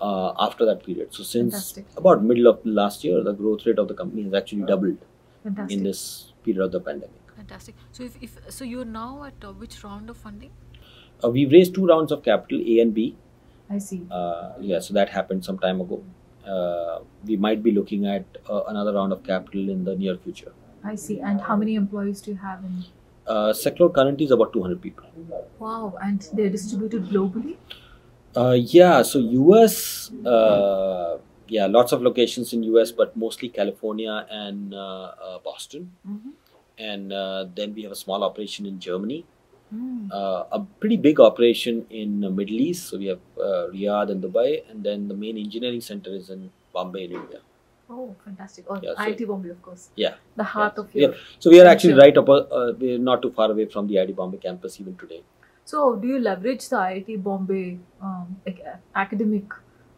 Uh, 0.00 0.34
after 0.38 0.66
that 0.66 0.84
period, 0.84 1.14
so 1.14 1.22
since 1.22 1.52
Fantastic. 1.54 1.86
about 1.96 2.22
middle 2.22 2.46
of 2.48 2.58
last 2.66 3.04
year, 3.04 3.22
the 3.22 3.32
growth 3.32 3.64
rate 3.64 3.78
of 3.78 3.86
the 3.88 3.94
company 3.94 4.24
has 4.24 4.34
actually 4.34 4.62
doubled 4.62 4.98
Fantastic. 5.44 5.78
in 5.78 5.84
this 5.84 6.32
period 6.42 6.62
of 6.62 6.72
the 6.72 6.80
pandemic. 6.80 7.14
Fantastic. 7.36 7.74
So, 7.92 8.02
if, 8.02 8.18
if 8.20 8.36
so, 8.48 8.64
you're 8.64 8.84
now 8.84 9.22
at 9.24 9.42
uh, 9.42 9.52
which 9.52 9.82
round 9.82 10.10
of 10.10 10.18
funding? 10.18 10.50
Uh, 11.22 11.30
we've 11.30 11.50
raised 11.50 11.74
two 11.74 11.86
rounds 11.86 12.12
of 12.12 12.22
capital, 12.22 12.60
A 12.66 12.80
and 12.80 12.92
B. 12.92 13.16
I 13.70 13.78
see. 13.78 14.02
Uh, 14.10 14.52
yeah, 14.60 14.80
so 14.80 14.92
that 14.94 15.08
happened 15.10 15.44
some 15.44 15.58
time 15.58 15.80
ago. 15.80 16.02
Uh, 16.46 17.00
we 17.24 17.36
might 17.36 17.62
be 17.62 17.70
looking 17.70 18.06
at 18.06 18.24
uh, 18.48 18.62
another 18.68 18.92
round 18.92 19.12
of 19.12 19.22
capital 19.24 19.68
in 19.68 19.84
the 19.84 19.96
near 19.96 20.16
future. 20.16 20.52
I 20.84 20.94
see. 20.94 21.20
And 21.20 21.40
how 21.40 21.56
many 21.56 21.74
employees 21.74 22.20
do 22.20 22.32
you 22.32 22.36
have 22.36 22.62
in? 22.64 22.84
Uh, 23.26 23.52
Seclore 23.52 23.94
currently 23.94 24.26
is 24.26 24.30
about 24.30 24.52
200 24.52 24.82
people. 24.82 25.06
Wow. 25.58 25.94
And 26.02 26.28
they're 26.34 26.50
distributed 26.50 27.06
globally. 27.08 27.56
Uh, 28.36 28.56
yeah, 28.58 29.02
so 29.02 29.18
US, 29.20 30.10
uh, 30.26 31.18
yeah, 31.46 31.66
lots 31.66 31.92
of 31.92 32.02
locations 32.02 32.52
in 32.52 32.62
US, 32.64 32.90
but 32.90 33.16
mostly 33.16 33.48
California 33.48 34.26
and 34.28 34.74
uh, 34.74 35.12
uh, 35.22 35.38
Boston. 35.38 35.92
Mm-hmm. 36.06 36.30
And 36.76 37.12
uh, 37.12 37.46
then 37.54 37.74
we 37.74 37.84
have 37.84 37.92
a 37.92 37.96
small 37.96 38.24
operation 38.24 38.66
in 38.66 38.80
Germany. 38.80 39.24
Mm. 39.74 40.08
uh, 40.18 40.44
a 40.52 40.60
pretty 40.80 40.96
big 40.96 41.20
operation 41.20 41.84
in 41.90 42.20
the 42.20 42.30
Middle 42.30 42.60
East. 42.68 42.88
So 42.90 42.98
we 42.98 43.06
have 43.06 43.20
uh, 43.38 43.66
Riyadh 43.74 44.10
and 44.12 44.22
Dubai, 44.22 44.62
and 44.70 44.84
then 44.88 45.08
the 45.08 45.14
main 45.24 45.36
engineering 45.38 45.80
center 45.80 46.10
is 46.20 46.30
in 46.30 46.50
Bombay, 46.72 47.04
in 47.06 47.12
India. 47.20 47.40
Oh, 47.90 48.14
fantastic. 48.24 48.70
Or 48.70 48.78
Yeah, 48.82 48.94
so- 48.96 49.02
IIT 49.06 49.26
Bombay, 49.30 49.50
of 49.50 49.62
course. 49.62 49.88
Yeah. 50.04 50.14
The 50.36 50.44
heart 50.54 50.74
Yeah. 50.76 50.82
of 50.84 50.94
your. 50.94 51.14
So 51.38 51.50
we 51.54 51.60
are 51.62 51.66
actually 51.72 51.94
right 52.02 52.16
up. 52.22 52.28
Uh, 52.34 52.72
we're 52.84 52.98
not 53.10 53.22
too 53.22 53.32
far 53.40 53.50
away 53.56 53.66
from 53.66 53.88
the 53.88 53.96
IIT 53.96 54.14
Bombay 54.20 54.38
campus 54.46 54.80
even 54.80 54.96
today. 54.96 55.22
So, 55.72 55.96
do 55.96 56.06
you 56.08 56.18
leverage 56.20 56.68
the 56.68 56.76
IIT 56.76 57.22
Bombay 57.26 57.78
um, 58.02 58.36
ac- 58.46 58.62
academic 58.94 59.44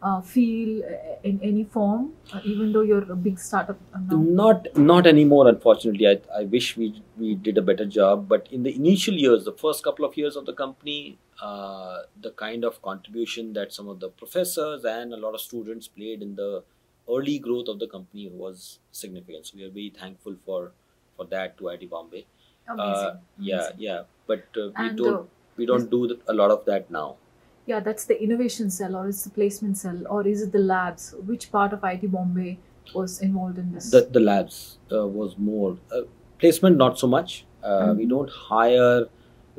uh, 0.01 0.21
feel 0.21 0.83
uh, 0.83 1.15
in 1.23 1.39
any 1.41 1.63
form, 1.63 2.13
uh, 2.33 2.39
even 2.43 2.71
though 2.71 2.81
you're 2.81 3.11
a 3.11 3.15
big 3.15 3.39
startup 3.39 3.79
now? 4.09 4.17
Not 4.17 4.67
not 4.77 5.07
anymore, 5.07 5.47
unfortunately. 5.47 6.07
I, 6.07 6.19
I 6.39 6.43
wish 6.43 6.77
we 6.77 7.01
we 7.17 7.35
did 7.35 7.57
a 7.57 7.61
better 7.61 7.85
job. 7.85 8.27
But 8.27 8.47
in 8.51 8.63
the 8.63 8.75
initial 8.75 9.15
years, 9.15 9.45
the 9.45 9.53
first 9.53 9.83
couple 9.83 10.05
of 10.05 10.15
years 10.17 10.35
of 10.35 10.45
the 10.45 10.53
company, 10.53 11.17
uh, 11.41 11.99
the 12.21 12.31
kind 12.31 12.63
of 12.63 12.81
contribution 12.81 13.53
that 13.53 13.73
some 13.73 13.87
of 13.89 13.99
the 13.99 14.09
professors 14.09 14.85
and 14.85 15.13
a 15.13 15.17
lot 15.17 15.33
of 15.33 15.41
students 15.41 15.87
played 15.87 16.21
in 16.21 16.35
the 16.35 16.63
early 17.09 17.39
growth 17.39 17.67
of 17.67 17.79
the 17.79 17.87
company 17.87 18.29
was 18.29 18.79
significant. 18.91 19.45
So 19.47 19.57
we 19.57 19.63
are 19.65 19.69
very 19.69 19.89
thankful 19.99 20.35
for 20.45 20.71
for 21.15 21.25
that 21.25 21.57
to 21.57 21.63
IIT 21.65 21.89
Bombay. 21.89 22.25
Amazing. 22.69 22.93
Uh, 22.93 23.15
yeah, 23.39 23.55
amazing. 23.55 23.75
yeah. 23.79 24.01
But 24.27 24.45
uh, 24.57 24.67
we 24.77 24.87
And, 24.87 24.97
don't 24.97 25.29
we 25.57 25.65
don't 25.65 25.89
do 25.89 26.19
a 26.27 26.33
lot 26.33 26.51
of 26.51 26.65
that 26.65 26.91
now. 26.91 27.15
Yeah, 27.67 27.81
that's 27.81 28.05
the 28.05 28.21
innovation 28.23 28.69
cell, 28.69 28.95
or 28.95 29.07
is 29.09 29.23
the 29.23 29.29
placement 29.29 29.77
cell, 29.77 30.01
or 30.09 30.25
is 30.25 30.41
it 30.41 30.51
the 30.53 30.59
labs? 30.59 31.13
Which 31.25 31.51
part 31.51 31.73
of 31.73 31.81
IIT 31.81 32.09
Bombay 32.11 32.57
was 32.95 33.19
involved 33.21 33.57
in 33.57 33.73
this? 33.73 33.89
the 33.91 34.01
the 34.17 34.19
labs 34.27 34.59
uh, 34.97 35.05
was 35.15 35.37
more 35.37 35.71
uh, 35.97 36.01
placement 36.43 36.77
not 36.77 36.97
so 37.01 37.07
much 37.15 37.33
uh, 37.63 37.93
we 37.97 38.05
Mhm. 38.05 38.11
don't 38.13 38.29
hire 38.51 39.07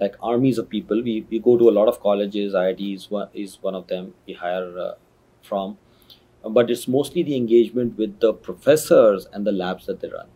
like 0.03 0.17
armies 0.31 0.59
of 0.63 0.69
people 0.75 1.03
we, 1.09 1.15
we 1.35 1.39
go 1.49 1.57
to 1.63 1.69
a 1.73 1.75
lot 1.79 1.89
of 1.93 2.01
colleges 2.07 2.55
iit 2.63 2.81
is 2.95 3.05
one, 3.17 3.29
is 3.45 3.59
one 3.69 3.77
of 3.81 3.87
them 3.93 4.09
we 4.27 4.37
hire 4.45 4.71
uh, 4.87 4.89
from 5.51 5.77
but 6.59 6.71
it's 6.77 6.87
mostly 6.97 7.23
the 7.31 7.37
engagement 7.43 7.99
with 8.03 8.19
the 8.27 8.33
professors 8.49 9.27
and 9.33 9.51
the 9.51 9.55
labs 9.61 9.87
that 9.93 10.01
they 10.01 10.11
run 10.17 10.29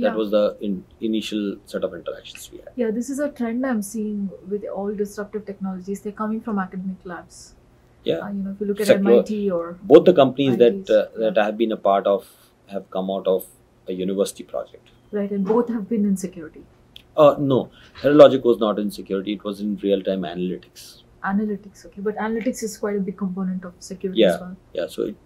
yeah. 0.00 0.08
that 0.08 0.18
was 0.20 0.30
the 0.34 0.42
in, 0.68 0.74
initial 1.08 1.42
set 1.72 1.84
of 1.88 1.94
interactions 1.98 2.48
we 2.52 2.58
had 2.64 2.72
yeah, 2.82 2.90
this 2.98 3.08
is 3.14 3.18
a 3.26 3.30
trend 3.40 3.66
I'm 3.70 3.82
seeing 3.92 4.18
with 4.52 4.64
all 4.80 4.92
disruptive 5.04 5.44
technologies. 5.50 6.00
They're 6.04 6.18
coming 6.20 6.40
from 6.48 6.58
academic 6.66 7.08
labs. 7.12 7.40
yeah 8.08 8.20
Uh, 8.24 8.28
you 8.34 8.42
know, 8.44 8.52
if 8.56 8.60
you 8.62 8.66
look 8.68 8.78
at 8.82 8.90
MIT 8.92 9.38
or 9.56 9.64
both 9.94 10.04
the 10.10 10.14
companies 10.20 10.54
that 10.60 10.92
uh, 10.98 11.00
that. 11.22 11.40
I 11.42 11.46
have 11.48 11.58
been 11.62 11.72
a 11.76 11.80
part 11.88 12.06
of 12.12 12.28
have 12.74 12.86
come 12.96 13.10
out 13.16 13.26
of 13.32 13.46
a 13.92 13.96
university 13.98 14.44
project 14.52 14.86
right, 15.18 15.34
and 15.38 15.44
both 15.54 15.72
have 15.76 15.84
been 15.94 16.06
in 16.12 16.16
security. 16.22 16.62
uh, 17.22 17.34
no 17.52 17.58
Herald 18.02 18.18
Logic 18.22 18.44
was 18.50 18.58
not 18.64 18.78
in 18.84 18.90
security 18.96 19.32
it 19.38 19.44
was 19.50 19.60
in 19.66 19.76
real-time 19.84 20.26
analytics 20.32 20.88
Analytics, 21.30 21.80
okay, 21.86 22.00
but 22.04 22.16
analytics 22.26 22.62
is 22.66 22.74
quite 22.82 22.96
a 22.98 23.00
big 23.08 23.16
component 23.22 23.64
of 23.70 23.72
security 23.86 24.20
Yeah. 24.20 24.34
as 24.34 24.40
well. 24.42 24.56
yeah 24.78 24.86
so 24.94 25.02
it, 25.10 25.16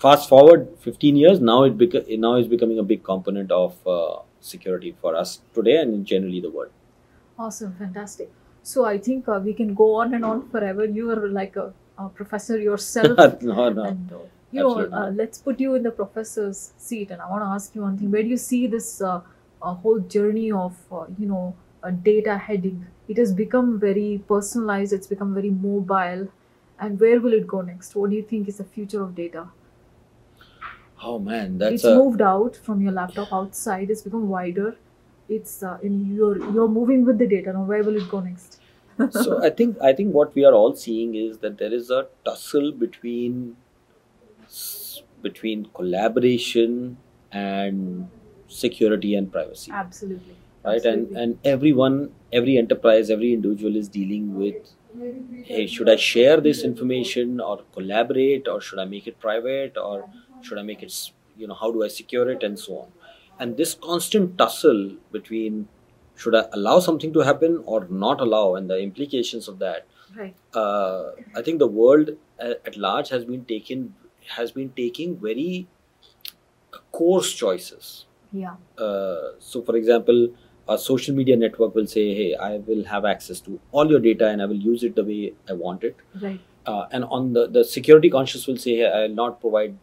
fast 0.00 0.28
forward 0.28 0.66
15 0.80 1.16
years 1.16 1.40
now 1.40 1.62
it 1.64 1.76
beca- 1.76 2.18
now 2.18 2.36
is 2.36 2.48
becoming 2.48 2.78
a 2.78 2.82
big 2.82 3.02
component 3.04 3.50
of 3.50 3.86
uh, 3.86 4.18
security 4.40 4.94
for 5.00 5.14
us 5.14 5.40
today 5.54 5.76
and 5.76 6.06
generally 6.06 6.40
the 6.40 6.50
world. 6.50 6.70
Awesome, 7.38 7.74
fantastic. 7.78 8.30
So 8.62 8.84
I 8.84 8.98
think 8.98 9.28
uh, 9.28 9.40
we 9.42 9.54
can 9.54 9.74
go 9.74 9.94
on 9.94 10.14
and 10.14 10.24
on 10.24 10.48
forever. 10.48 10.84
You 10.84 11.10
are 11.10 11.28
like 11.28 11.56
a, 11.56 11.72
a 11.98 12.08
professor 12.08 12.58
yourself. 12.58 13.18
no 13.42 13.68
no 13.68 13.84
and 13.84 14.12
uh, 14.12 14.18
you 14.50 14.62
know 14.62 14.88
uh, 14.92 15.10
let's 15.10 15.38
put 15.38 15.60
you 15.60 15.74
in 15.74 15.82
the 15.82 15.90
professor's 15.90 16.72
seat 16.76 17.10
and 17.12 17.22
i 17.22 17.28
want 17.30 17.42
to 17.44 17.50
ask 17.58 17.74
you 17.74 17.82
one 17.82 17.96
thing. 17.98 18.10
Where 18.10 18.22
do 18.22 18.28
you 18.28 18.36
see 18.36 18.66
this 18.66 19.00
uh, 19.00 19.20
uh, 19.62 19.74
whole 19.74 20.00
journey 20.00 20.50
of 20.52 20.76
uh, 20.90 21.04
you 21.18 21.26
know 21.26 21.54
data 22.02 22.36
heading? 22.38 22.86
It 23.08 23.16
has 23.18 23.32
become 23.32 23.78
very 23.78 24.22
personalized 24.28 24.92
it's 24.92 25.06
become 25.06 25.34
very 25.34 25.50
mobile. 25.50 26.28
And 26.82 26.98
where 26.98 27.20
will 27.20 27.34
it 27.34 27.46
go 27.46 27.60
next? 27.60 27.94
What 27.94 28.08
do 28.10 28.16
you 28.16 28.22
think 28.22 28.48
is 28.48 28.56
the 28.56 28.64
future 28.64 29.02
of 29.02 29.14
data 29.14 29.48
oh 31.02 31.18
man 31.18 31.58
that's 31.58 31.74
it's 31.74 31.84
a 31.84 31.94
moved 31.94 32.20
out 32.20 32.56
from 32.56 32.80
your 32.82 32.92
laptop 32.92 33.32
outside. 33.32 33.90
It's 33.90 34.02
become 34.02 34.28
wider. 34.28 34.76
It's 35.28 35.62
uh, 35.62 35.78
in 35.82 36.14
you're 36.14 36.38
you're 36.52 36.68
moving 36.68 37.04
with 37.04 37.18
the 37.18 37.26
data. 37.26 37.52
Now 37.52 37.62
where 37.62 37.82
will 37.82 37.96
it 37.96 38.08
go 38.10 38.20
next? 38.20 38.60
So 39.10 39.42
i 39.48 39.50
think 39.50 39.78
i 39.80 39.92
think 39.92 40.14
what 40.14 40.34
we 40.34 40.44
are 40.44 40.52
all 40.52 40.74
seeing 40.76 41.14
is 41.14 41.38
that 41.38 41.58
there 41.58 41.72
is 41.72 41.90
a 41.90 42.06
tussle 42.24 42.72
between 42.72 43.56
between 45.22 45.66
collaboration 45.74 46.96
and 47.32 48.08
security 48.48 49.14
and 49.14 49.32
privacy. 49.32 49.70
Absolutely. 49.72 50.36
Right? 50.64 50.84
And 50.84 51.16
and 51.16 51.38
everyone 51.44 52.12
every 52.32 52.58
enterprise 52.58 53.10
every 53.10 53.32
individual 53.32 53.76
is 53.76 53.88
dealing 53.88 54.34
with 54.34 54.72
hey 55.44 55.66
should 55.66 55.88
i 55.88 55.96
share 55.96 56.40
this 56.40 56.62
information 56.64 57.40
or 57.40 57.60
collaborate 57.72 58.48
or 58.48 58.60
should 58.60 58.78
i 58.78 58.84
make 58.84 59.06
it 59.06 59.18
private 59.20 59.76
or 59.76 60.08
should 60.42 60.58
i 60.58 60.62
make 60.62 60.82
it 60.82 60.94
you 61.36 61.46
know 61.46 61.54
how 61.62 61.70
do 61.70 61.84
i 61.84 61.88
secure 61.88 62.30
it 62.30 62.42
and 62.42 62.58
so 62.58 62.78
on 62.78 62.88
and 63.38 63.56
this 63.56 63.74
constant 63.74 64.36
tussle 64.38 64.82
between 65.12 65.68
should 66.16 66.34
i 66.34 66.44
allow 66.52 66.78
something 66.88 67.12
to 67.12 67.20
happen 67.30 67.62
or 67.64 67.86
not 67.88 68.20
allow 68.20 68.54
and 68.54 68.68
the 68.70 68.78
implications 68.88 69.48
of 69.48 69.58
that 69.58 69.86
right 70.16 70.34
uh, 70.60 71.12
I 71.36 71.42
think 71.42 71.58
the 71.60 71.68
world 71.68 72.10
at 72.70 72.76
large 72.76 73.08
has 73.10 73.24
been 73.24 73.44
taken 73.44 73.94
has 74.36 74.50
been 74.52 74.70
taking 74.80 75.16
very 75.26 75.68
coarse 76.98 77.32
choices. 77.42 77.90
yeah 78.32 78.56
Uh, 78.86 79.30
so, 79.38 79.60
for 79.68 79.74
example, 79.76 80.18
a 80.74 80.76
social 80.78 81.14
media 81.20 81.36
network 81.36 81.74
will 81.78 81.88
say, 81.92 82.04
"Hey, 82.18 82.28
I 82.48 82.50
will 82.68 82.84
have 82.90 83.04
access 83.12 83.40
to 83.46 83.58
all 83.72 83.90
your 83.94 84.00
data 84.06 84.26
and 84.28 84.44
I 84.44 84.46
will 84.52 84.62
use 84.66 84.84
it 84.88 84.94
the 85.00 85.04
way 85.10 85.20
I 85.48 85.58
want 85.66 85.84
it." 85.90 86.06
right 86.28 86.46
Uh, 86.70 86.84
and 86.96 87.04
on 87.16 87.28
the 87.36 87.42
the 87.54 87.62
security 87.68 88.08
conscious 88.14 88.42
will 88.48 88.58
say, 88.64 88.72
"Hey, 88.80 88.88
I 88.96 88.98
will 89.04 89.14
not 89.20 89.36
provide 89.44 89.76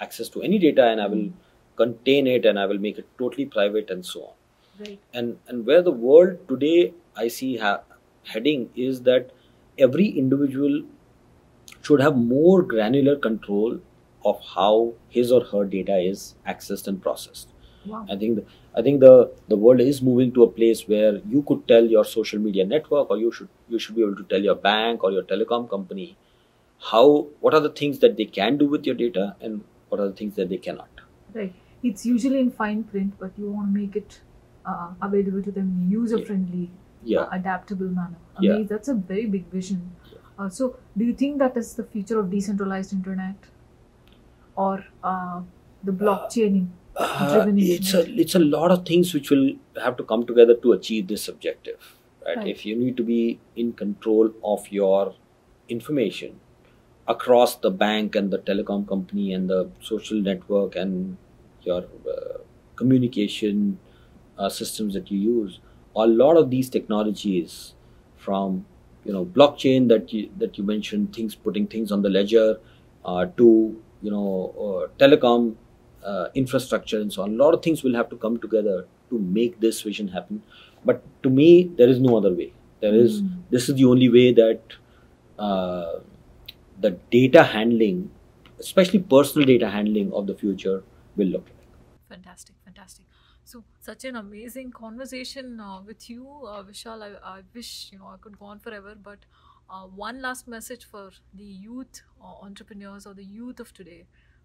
access 0.00 0.28
to 0.30 0.42
any 0.42 0.58
data 0.58 0.86
and 0.86 1.00
I 1.00 1.06
will 1.06 1.30
contain 1.76 2.26
it 2.26 2.44
and 2.44 2.58
I 2.58 2.66
will 2.66 2.78
make 2.78 2.98
it 2.98 3.06
totally 3.18 3.46
private 3.46 3.90
and 3.90 4.04
so 4.04 4.24
on." 4.24 4.34
right. 4.80 4.98
And 5.12 5.38
and 5.46 5.66
where 5.66 5.82
the 5.82 5.92
world 5.92 6.38
today 6.48 6.92
i 7.22 7.28
see 7.28 7.48
ha- 7.62 7.82
heading 8.34 8.68
is 8.74 9.02
that 9.08 9.32
every 9.86 10.06
individual 10.22 10.82
should 11.82 12.00
have 12.00 12.16
more 12.16 12.62
granular 12.62 13.16
control 13.16 13.80
of 14.24 14.40
how 14.54 14.92
his 15.08 15.32
or 15.32 15.42
her 15.44 15.64
data 15.64 15.98
is 15.98 16.34
accessed 16.46 16.86
and 16.86 17.02
processed. 17.02 17.48
Wow. 17.84 18.06
I 18.08 18.16
think 18.16 18.36
the, 18.36 18.44
i 18.78 18.82
think 18.82 19.00
the 19.00 19.14
the 19.48 19.56
world 19.56 19.80
is 19.80 20.00
moving 20.08 20.32
to 20.34 20.44
a 20.44 20.50
place 20.58 20.82
where 20.90 21.14
you 21.30 21.42
could 21.48 21.66
tell 21.70 21.88
your 21.94 22.04
social 22.04 22.38
media 22.38 22.64
network 22.64 23.10
or 23.10 23.16
you 23.22 23.32
should 23.32 23.48
you 23.68 23.80
should 23.84 23.96
be 23.96 24.02
able 24.02 24.14
to 24.20 24.26
tell 24.34 24.44
your 24.48 24.54
bank 24.66 25.02
or 25.02 25.10
your 25.14 25.24
telecom 25.32 25.68
company 25.72 26.06
how 26.90 27.02
what 27.40 27.54
are 27.58 27.60
the 27.66 27.72
things 27.80 27.98
that 28.04 28.16
they 28.16 28.28
can 28.38 28.56
do 28.62 28.68
with 28.74 28.86
your 28.86 28.94
data 28.94 29.26
and 29.40 29.64
what 29.92 30.00
are 30.00 30.08
the 30.08 30.18
things 30.22 30.36
that 30.42 30.48
they 30.54 30.58
cannot 30.68 31.02
Right. 31.34 31.54
It's 31.82 32.04
usually 32.06 32.40
in 32.40 32.50
fine 32.50 32.84
print, 32.84 33.14
but 33.18 33.38
you 33.38 33.50
want 33.50 33.68
to 33.68 33.80
make 33.80 33.96
it 33.96 34.20
uh, 34.66 34.88
available 35.00 35.42
to 35.42 35.50
them 35.50 35.70
in 35.76 35.90
user-friendly, 35.90 36.70
yeah 37.02 37.20
uh, 37.20 37.28
adaptable 37.36 37.88
manner. 37.88 38.18
I 38.36 38.42
Yeah. 38.42 38.52
mean, 38.56 38.66
that's 38.72 38.88
a 38.88 38.94
very 39.12 39.24
big 39.36 39.46
vision. 39.54 39.80
Uh, 40.38 40.48
so, 40.58 40.76
do 40.96 41.06
you 41.06 41.14
think 41.22 41.38
that 41.44 41.56
is 41.62 41.72
the 41.80 41.84
future 41.94 42.18
of 42.20 42.30
decentralized 42.34 42.92
internet, 42.98 43.48
or 44.56 44.84
uh, 45.02 45.40
the 45.82 45.92
blockchain? 45.92 46.68
Uh, 46.94 47.32
driven 47.32 47.58
it's 47.58 47.94
a 47.94 48.02
it's 48.22 48.34
a 48.34 48.38
lot 48.38 48.70
of 48.70 48.84
things 48.84 49.14
which 49.14 49.30
will 49.30 49.46
have 49.82 49.96
to 49.96 50.04
come 50.04 50.26
together 50.26 50.54
to 50.64 50.72
achieve 50.72 51.06
this 51.12 51.26
objective 51.26 51.94
right? 52.26 52.36
Right. 52.36 52.48
if 52.48 52.66
you 52.66 52.76
need 52.76 52.98
to 52.98 53.02
be 53.02 53.40
in 53.56 53.72
control 53.72 54.30
of 54.44 54.70
your 54.70 55.14
information 55.70 56.38
across 57.08 57.56
the 57.56 57.70
bank 57.70 58.14
and 58.14 58.30
the 58.30 58.38
telecom 58.38 58.86
company 58.88 59.32
and 59.32 59.50
the 59.50 59.70
social 59.80 60.18
network 60.20 60.76
and 60.76 61.16
your 61.62 61.84
uh, 62.08 62.38
communication 62.76 63.78
uh, 64.38 64.48
systems 64.48 64.94
that 64.94 65.10
you 65.10 65.18
use 65.18 65.60
a 65.96 66.06
lot 66.06 66.36
of 66.36 66.50
these 66.50 66.68
technologies 66.70 67.74
from 68.16 68.64
you 69.04 69.12
know 69.12 69.24
blockchain 69.24 69.88
that 69.88 70.12
you 70.12 70.30
that 70.38 70.56
you 70.56 70.64
mentioned 70.64 71.12
things 71.14 71.34
putting 71.34 71.66
things 71.66 71.92
on 71.92 72.02
the 72.02 72.08
ledger 72.08 72.58
uh, 73.04 73.26
to 73.36 73.80
you 74.00 74.10
know 74.10 74.54
uh, 74.66 74.86
telecom 75.02 75.54
uh, 76.04 76.28
infrastructure 76.34 77.00
and 77.00 77.12
so 77.12 77.22
on. 77.22 77.34
A 77.34 77.36
lot 77.36 77.54
of 77.54 77.62
things 77.62 77.82
will 77.82 77.94
have 77.94 78.08
to 78.10 78.16
come 78.16 78.38
together 78.38 78.86
to 79.10 79.18
make 79.18 79.60
this 79.60 79.82
vision 79.82 80.08
happen. 80.08 80.42
But 80.84 81.02
to 81.22 81.30
me, 81.30 81.70
there 81.76 81.88
is 81.88 82.00
no 82.00 82.16
other 82.16 82.32
way. 82.32 82.52
There 82.80 82.94
is 82.94 83.22
Mm. 83.22 83.28
this 83.50 83.68
is 83.68 83.74
the 83.76 83.84
only 83.84 84.08
way 84.08 84.32
that 84.32 84.62
uh, 85.38 86.00
the 86.82 86.90
data 87.10 87.44
handling, 87.44 88.10
especially 88.58 88.98
personal 88.98 89.46
data 89.46 89.70
handling 89.70 90.12
of 90.12 90.26
the 90.26 90.34
future, 90.34 90.82
will 91.16 91.28
look 91.28 91.46
like. 91.46 91.68
Fantastic, 92.08 92.56
fantastic. 92.64 93.06
So, 93.44 93.64
such 93.80 94.04
an 94.04 94.16
amazing 94.16 94.70
conversation 94.72 95.58
uh, 95.60 95.80
with 95.82 96.08
you, 96.08 96.28
uh, 96.46 96.62
Vishal. 96.62 97.02
I, 97.02 97.36
I 97.36 97.40
wish 97.54 97.90
you 97.92 97.98
know 97.98 98.06
I 98.06 98.16
could 98.20 98.38
go 98.38 98.46
on 98.46 98.58
forever, 98.58 98.94
but 99.10 99.18
uh, 99.70 99.84
one 99.84 100.20
last 100.20 100.46
message 100.46 100.84
for 100.84 101.10
the 101.34 101.44
youth 101.44 102.02
uh, 102.22 102.34
entrepreneurs 102.42 103.06
or 103.06 103.14
the 103.14 103.24
youth 103.24 103.60
of 103.60 103.72
today, 103.72 104.04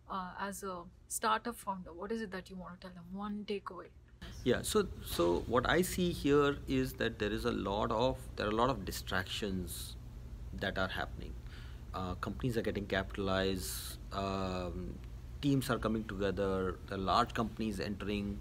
uh, 0.09 0.32
as 0.39 0.64
a 0.64 0.84
startup 1.07 1.55
founder. 1.55 1.93
What 1.93 2.11
is 2.11 2.22
it 2.22 2.32
that 2.32 2.49
you 2.49 2.55
want 2.55 2.80
to 2.82 2.88
tell 2.88 2.95
them? 2.95 3.05
One 3.11 3.45
takeaway. 3.47 3.89
Yeah, 4.43 4.61
so 4.61 4.88
so 5.05 5.43
what 5.47 5.70
I 5.70 5.82
see 5.82 6.11
here 6.11 6.57
is 6.68 6.93
that 6.93 7.20
there 7.20 7.32
is 7.32 7.45
a 7.45 7.51
lot 7.51 7.91
of 7.91 8.18
there 8.36 8.47
are 8.47 8.51
a 8.51 8.55
lot 8.55 8.70
of 8.70 8.86
distractions 8.86 9.95
that 10.53 10.78
are 10.78 10.88
happening. 10.88 11.34
Uh, 11.98 12.14
companies 12.26 12.58
are 12.58 12.62
getting 12.62 12.86
capitalized. 12.86 13.98
Um, 14.14 14.93
teams 15.41 15.70
are 15.72 15.80
coming 15.80 16.04
together. 16.04 16.78
Are 16.91 16.98
large 16.98 17.34
companies 17.34 17.80
entering 17.80 18.39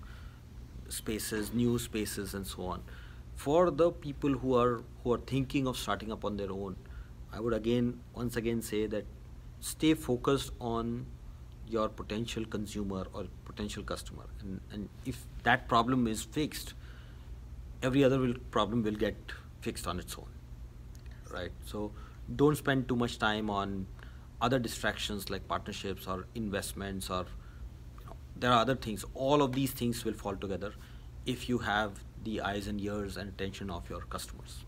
spaces, 0.88 1.52
new 1.54 1.78
spaces, 1.78 2.34
and 2.34 2.46
so 2.46 2.66
on. 2.66 2.82
For 3.34 3.70
the 3.70 3.90
people 3.90 4.38
who 4.42 4.54
are 4.54 4.82
who 5.02 5.14
are 5.14 5.22
thinking 5.34 5.66
of 5.66 5.78
starting 5.84 6.12
up 6.12 6.24
on 6.30 6.36
their 6.36 6.52
own, 6.52 6.76
I 7.32 7.40
would 7.40 7.54
again 7.54 8.00
once 8.14 8.36
again 8.36 8.62
say 8.62 8.86
that 8.86 9.06
stay 9.60 9.94
focused 9.94 10.52
on 10.60 11.06
your 11.68 11.88
potential 11.88 12.44
consumer 12.44 13.06
or 13.12 13.26
potential 13.44 13.82
customer 13.82 14.24
and, 14.40 14.60
and 14.72 14.88
if 15.04 15.24
that 15.42 15.68
problem 15.68 16.06
is 16.06 16.22
fixed 16.22 16.74
every 17.82 18.04
other 18.04 18.18
will, 18.18 18.34
problem 18.50 18.82
will 18.82 19.00
get 19.04 19.16
fixed 19.60 19.86
on 19.86 19.98
its 19.98 20.16
own 20.16 20.28
right 21.32 21.50
so 21.64 21.90
don't 22.34 22.56
spend 22.56 22.88
too 22.88 22.96
much 22.96 23.18
time 23.18 23.48
on 23.48 23.86
other 24.40 24.58
distractions 24.58 25.30
like 25.30 25.46
partnerships 25.48 26.06
or 26.06 26.26
investments 26.34 27.08
or 27.08 27.26
there 28.36 28.50
are 28.50 28.60
other 28.60 28.74
things 28.74 29.04
all 29.14 29.42
of 29.42 29.52
these 29.52 29.70
things 29.70 30.04
will 30.04 30.12
fall 30.12 30.36
together 30.36 30.72
if 31.24 31.48
you 31.48 31.58
have 31.58 32.04
the 32.24 32.40
eyes 32.40 32.66
and 32.66 32.80
ears 32.80 33.16
and 33.16 33.28
attention 33.28 33.70
of 33.70 33.88
your 33.88 34.00
customers 34.00 34.64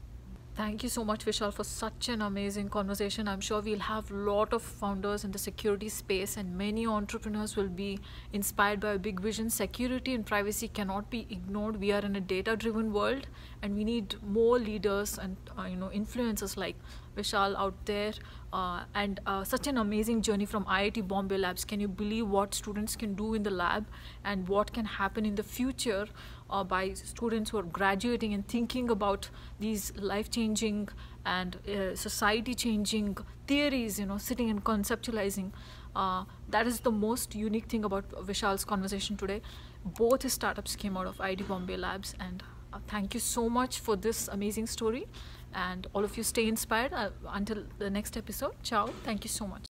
Thank 0.58 0.82
you 0.82 0.88
so 0.88 1.04
much, 1.04 1.24
Vishal, 1.24 1.54
for 1.54 1.62
such 1.62 2.08
an 2.08 2.20
amazing 2.20 2.68
conversation. 2.68 3.28
I'm 3.28 3.40
sure 3.40 3.60
we'll 3.60 3.78
have 3.78 4.10
a 4.10 4.14
lot 4.14 4.52
of 4.52 4.60
founders 4.60 5.22
in 5.22 5.30
the 5.30 5.38
security 5.38 5.88
space, 5.88 6.36
and 6.36 6.58
many 6.58 6.84
entrepreneurs 6.84 7.54
will 7.54 7.68
be 7.68 8.00
inspired 8.32 8.80
by 8.80 8.94
a 8.94 8.98
big 8.98 9.20
vision. 9.20 9.50
Security 9.50 10.14
and 10.14 10.26
privacy 10.26 10.66
cannot 10.66 11.10
be 11.10 11.28
ignored. 11.30 11.76
We 11.76 11.92
are 11.92 12.00
in 12.00 12.16
a 12.16 12.20
data-driven 12.20 12.92
world, 12.92 13.28
and 13.62 13.76
we 13.76 13.84
need 13.84 14.16
more 14.20 14.58
leaders 14.58 15.16
and 15.16 15.36
uh, 15.56 15.66
you 15.66 15.76
know 15.76 15.92
influencers 15.94 16.56
like 16.56 16.74
Vishal 17.18 17.56
out 17.56 17.84
there. 17.86 18.12
Uh, 18.52 18.84
and 18.94 19.20
uh, 19.26 19.44
such 19.44 19.66
an 19.66 19.76
amazing 19.76 20.22
journey 20.22 20.46
from 20.46 20.64
IIT 20.64 21.06
Bombay 21.06 21.38
Labs. 21.38 21.64
Can 21.64 21.80
you 21.80 21.88
believe 21.88 22.28
what 22.28 22.54
students 22.54 22.96
can 22.96 23.14
do 23.14 23.34
in 23.34 23.42
the 23.42 23.50
lab 23.50 23.86
and 24.24 24.48
what 24.48 24.72
can 24.72 24.86
happen 24.86 25.26
in 25.26 25.34
the 25.34 25.42
future? 25.42 26.06
uh, 26.50 26.64
by 26.64 26.92
students 26.92 27.50
who 27.50 27.58
are 27.58 27.62
graduating 27.62 28.34
and 28.34 28.46
thinking 28.48 28.90
about 28.90 29.28
these 29.60 29.92
life-changing 29.96 30.88
and 31.24 31.56
uh, 31.68 31.94
society-changing 31.94 33.16
theories, 33.46 33.98
you 33.98 34.06
know, 34.06 34.18
sitting 34.18 34.50
and 34.50 34.64
conceptualizing. 34.64 35.52
Uh, 35.94 36.24
that 36.48 36.66
is 36.66 36.80
the 36.80 36.90
most 36.90 37.34
unique 37.34 37.66
thing 37.66 37.84
about 37.84 38.08
Vishal's 38.26 38.64
conversation 38.64 39.16
today. 39.16 39.42
Both 39.84 40.22
his 40.22 40.32
startups 40.32 40.76
came 40.76 40.96
out 40.96 41.06
of 41.06 41.18
IIT 41.18 41.48
Bombay 41.48 41.76
Labs, 41.76 42.14
and 42.20 42.42
uh, 42.72 42.78
thank 42.86 43.14
you 43.14 43.20
so 43.20 43.48
much 43.48 43.80
for 43.80 43.96
this 43.96 44.28
amazing 44.28 44.66
story 44.66 45.06
and 45.54 45.86
all 45.92 46.04
of 46.04 46.16
you 46.16 46.22
stay 46.22 46.46
inspired 46.46 46.92
uh, 46.92 47.10
until 47.28 47.64
the 47.78 47.90
next 47.90 48.16
episode. 48.16 48.54
Ciao. 48.62 48.88
Thank 49.04 49.24
you 49.24 49.30
so 49.30 49.46
much. 49.46 49.64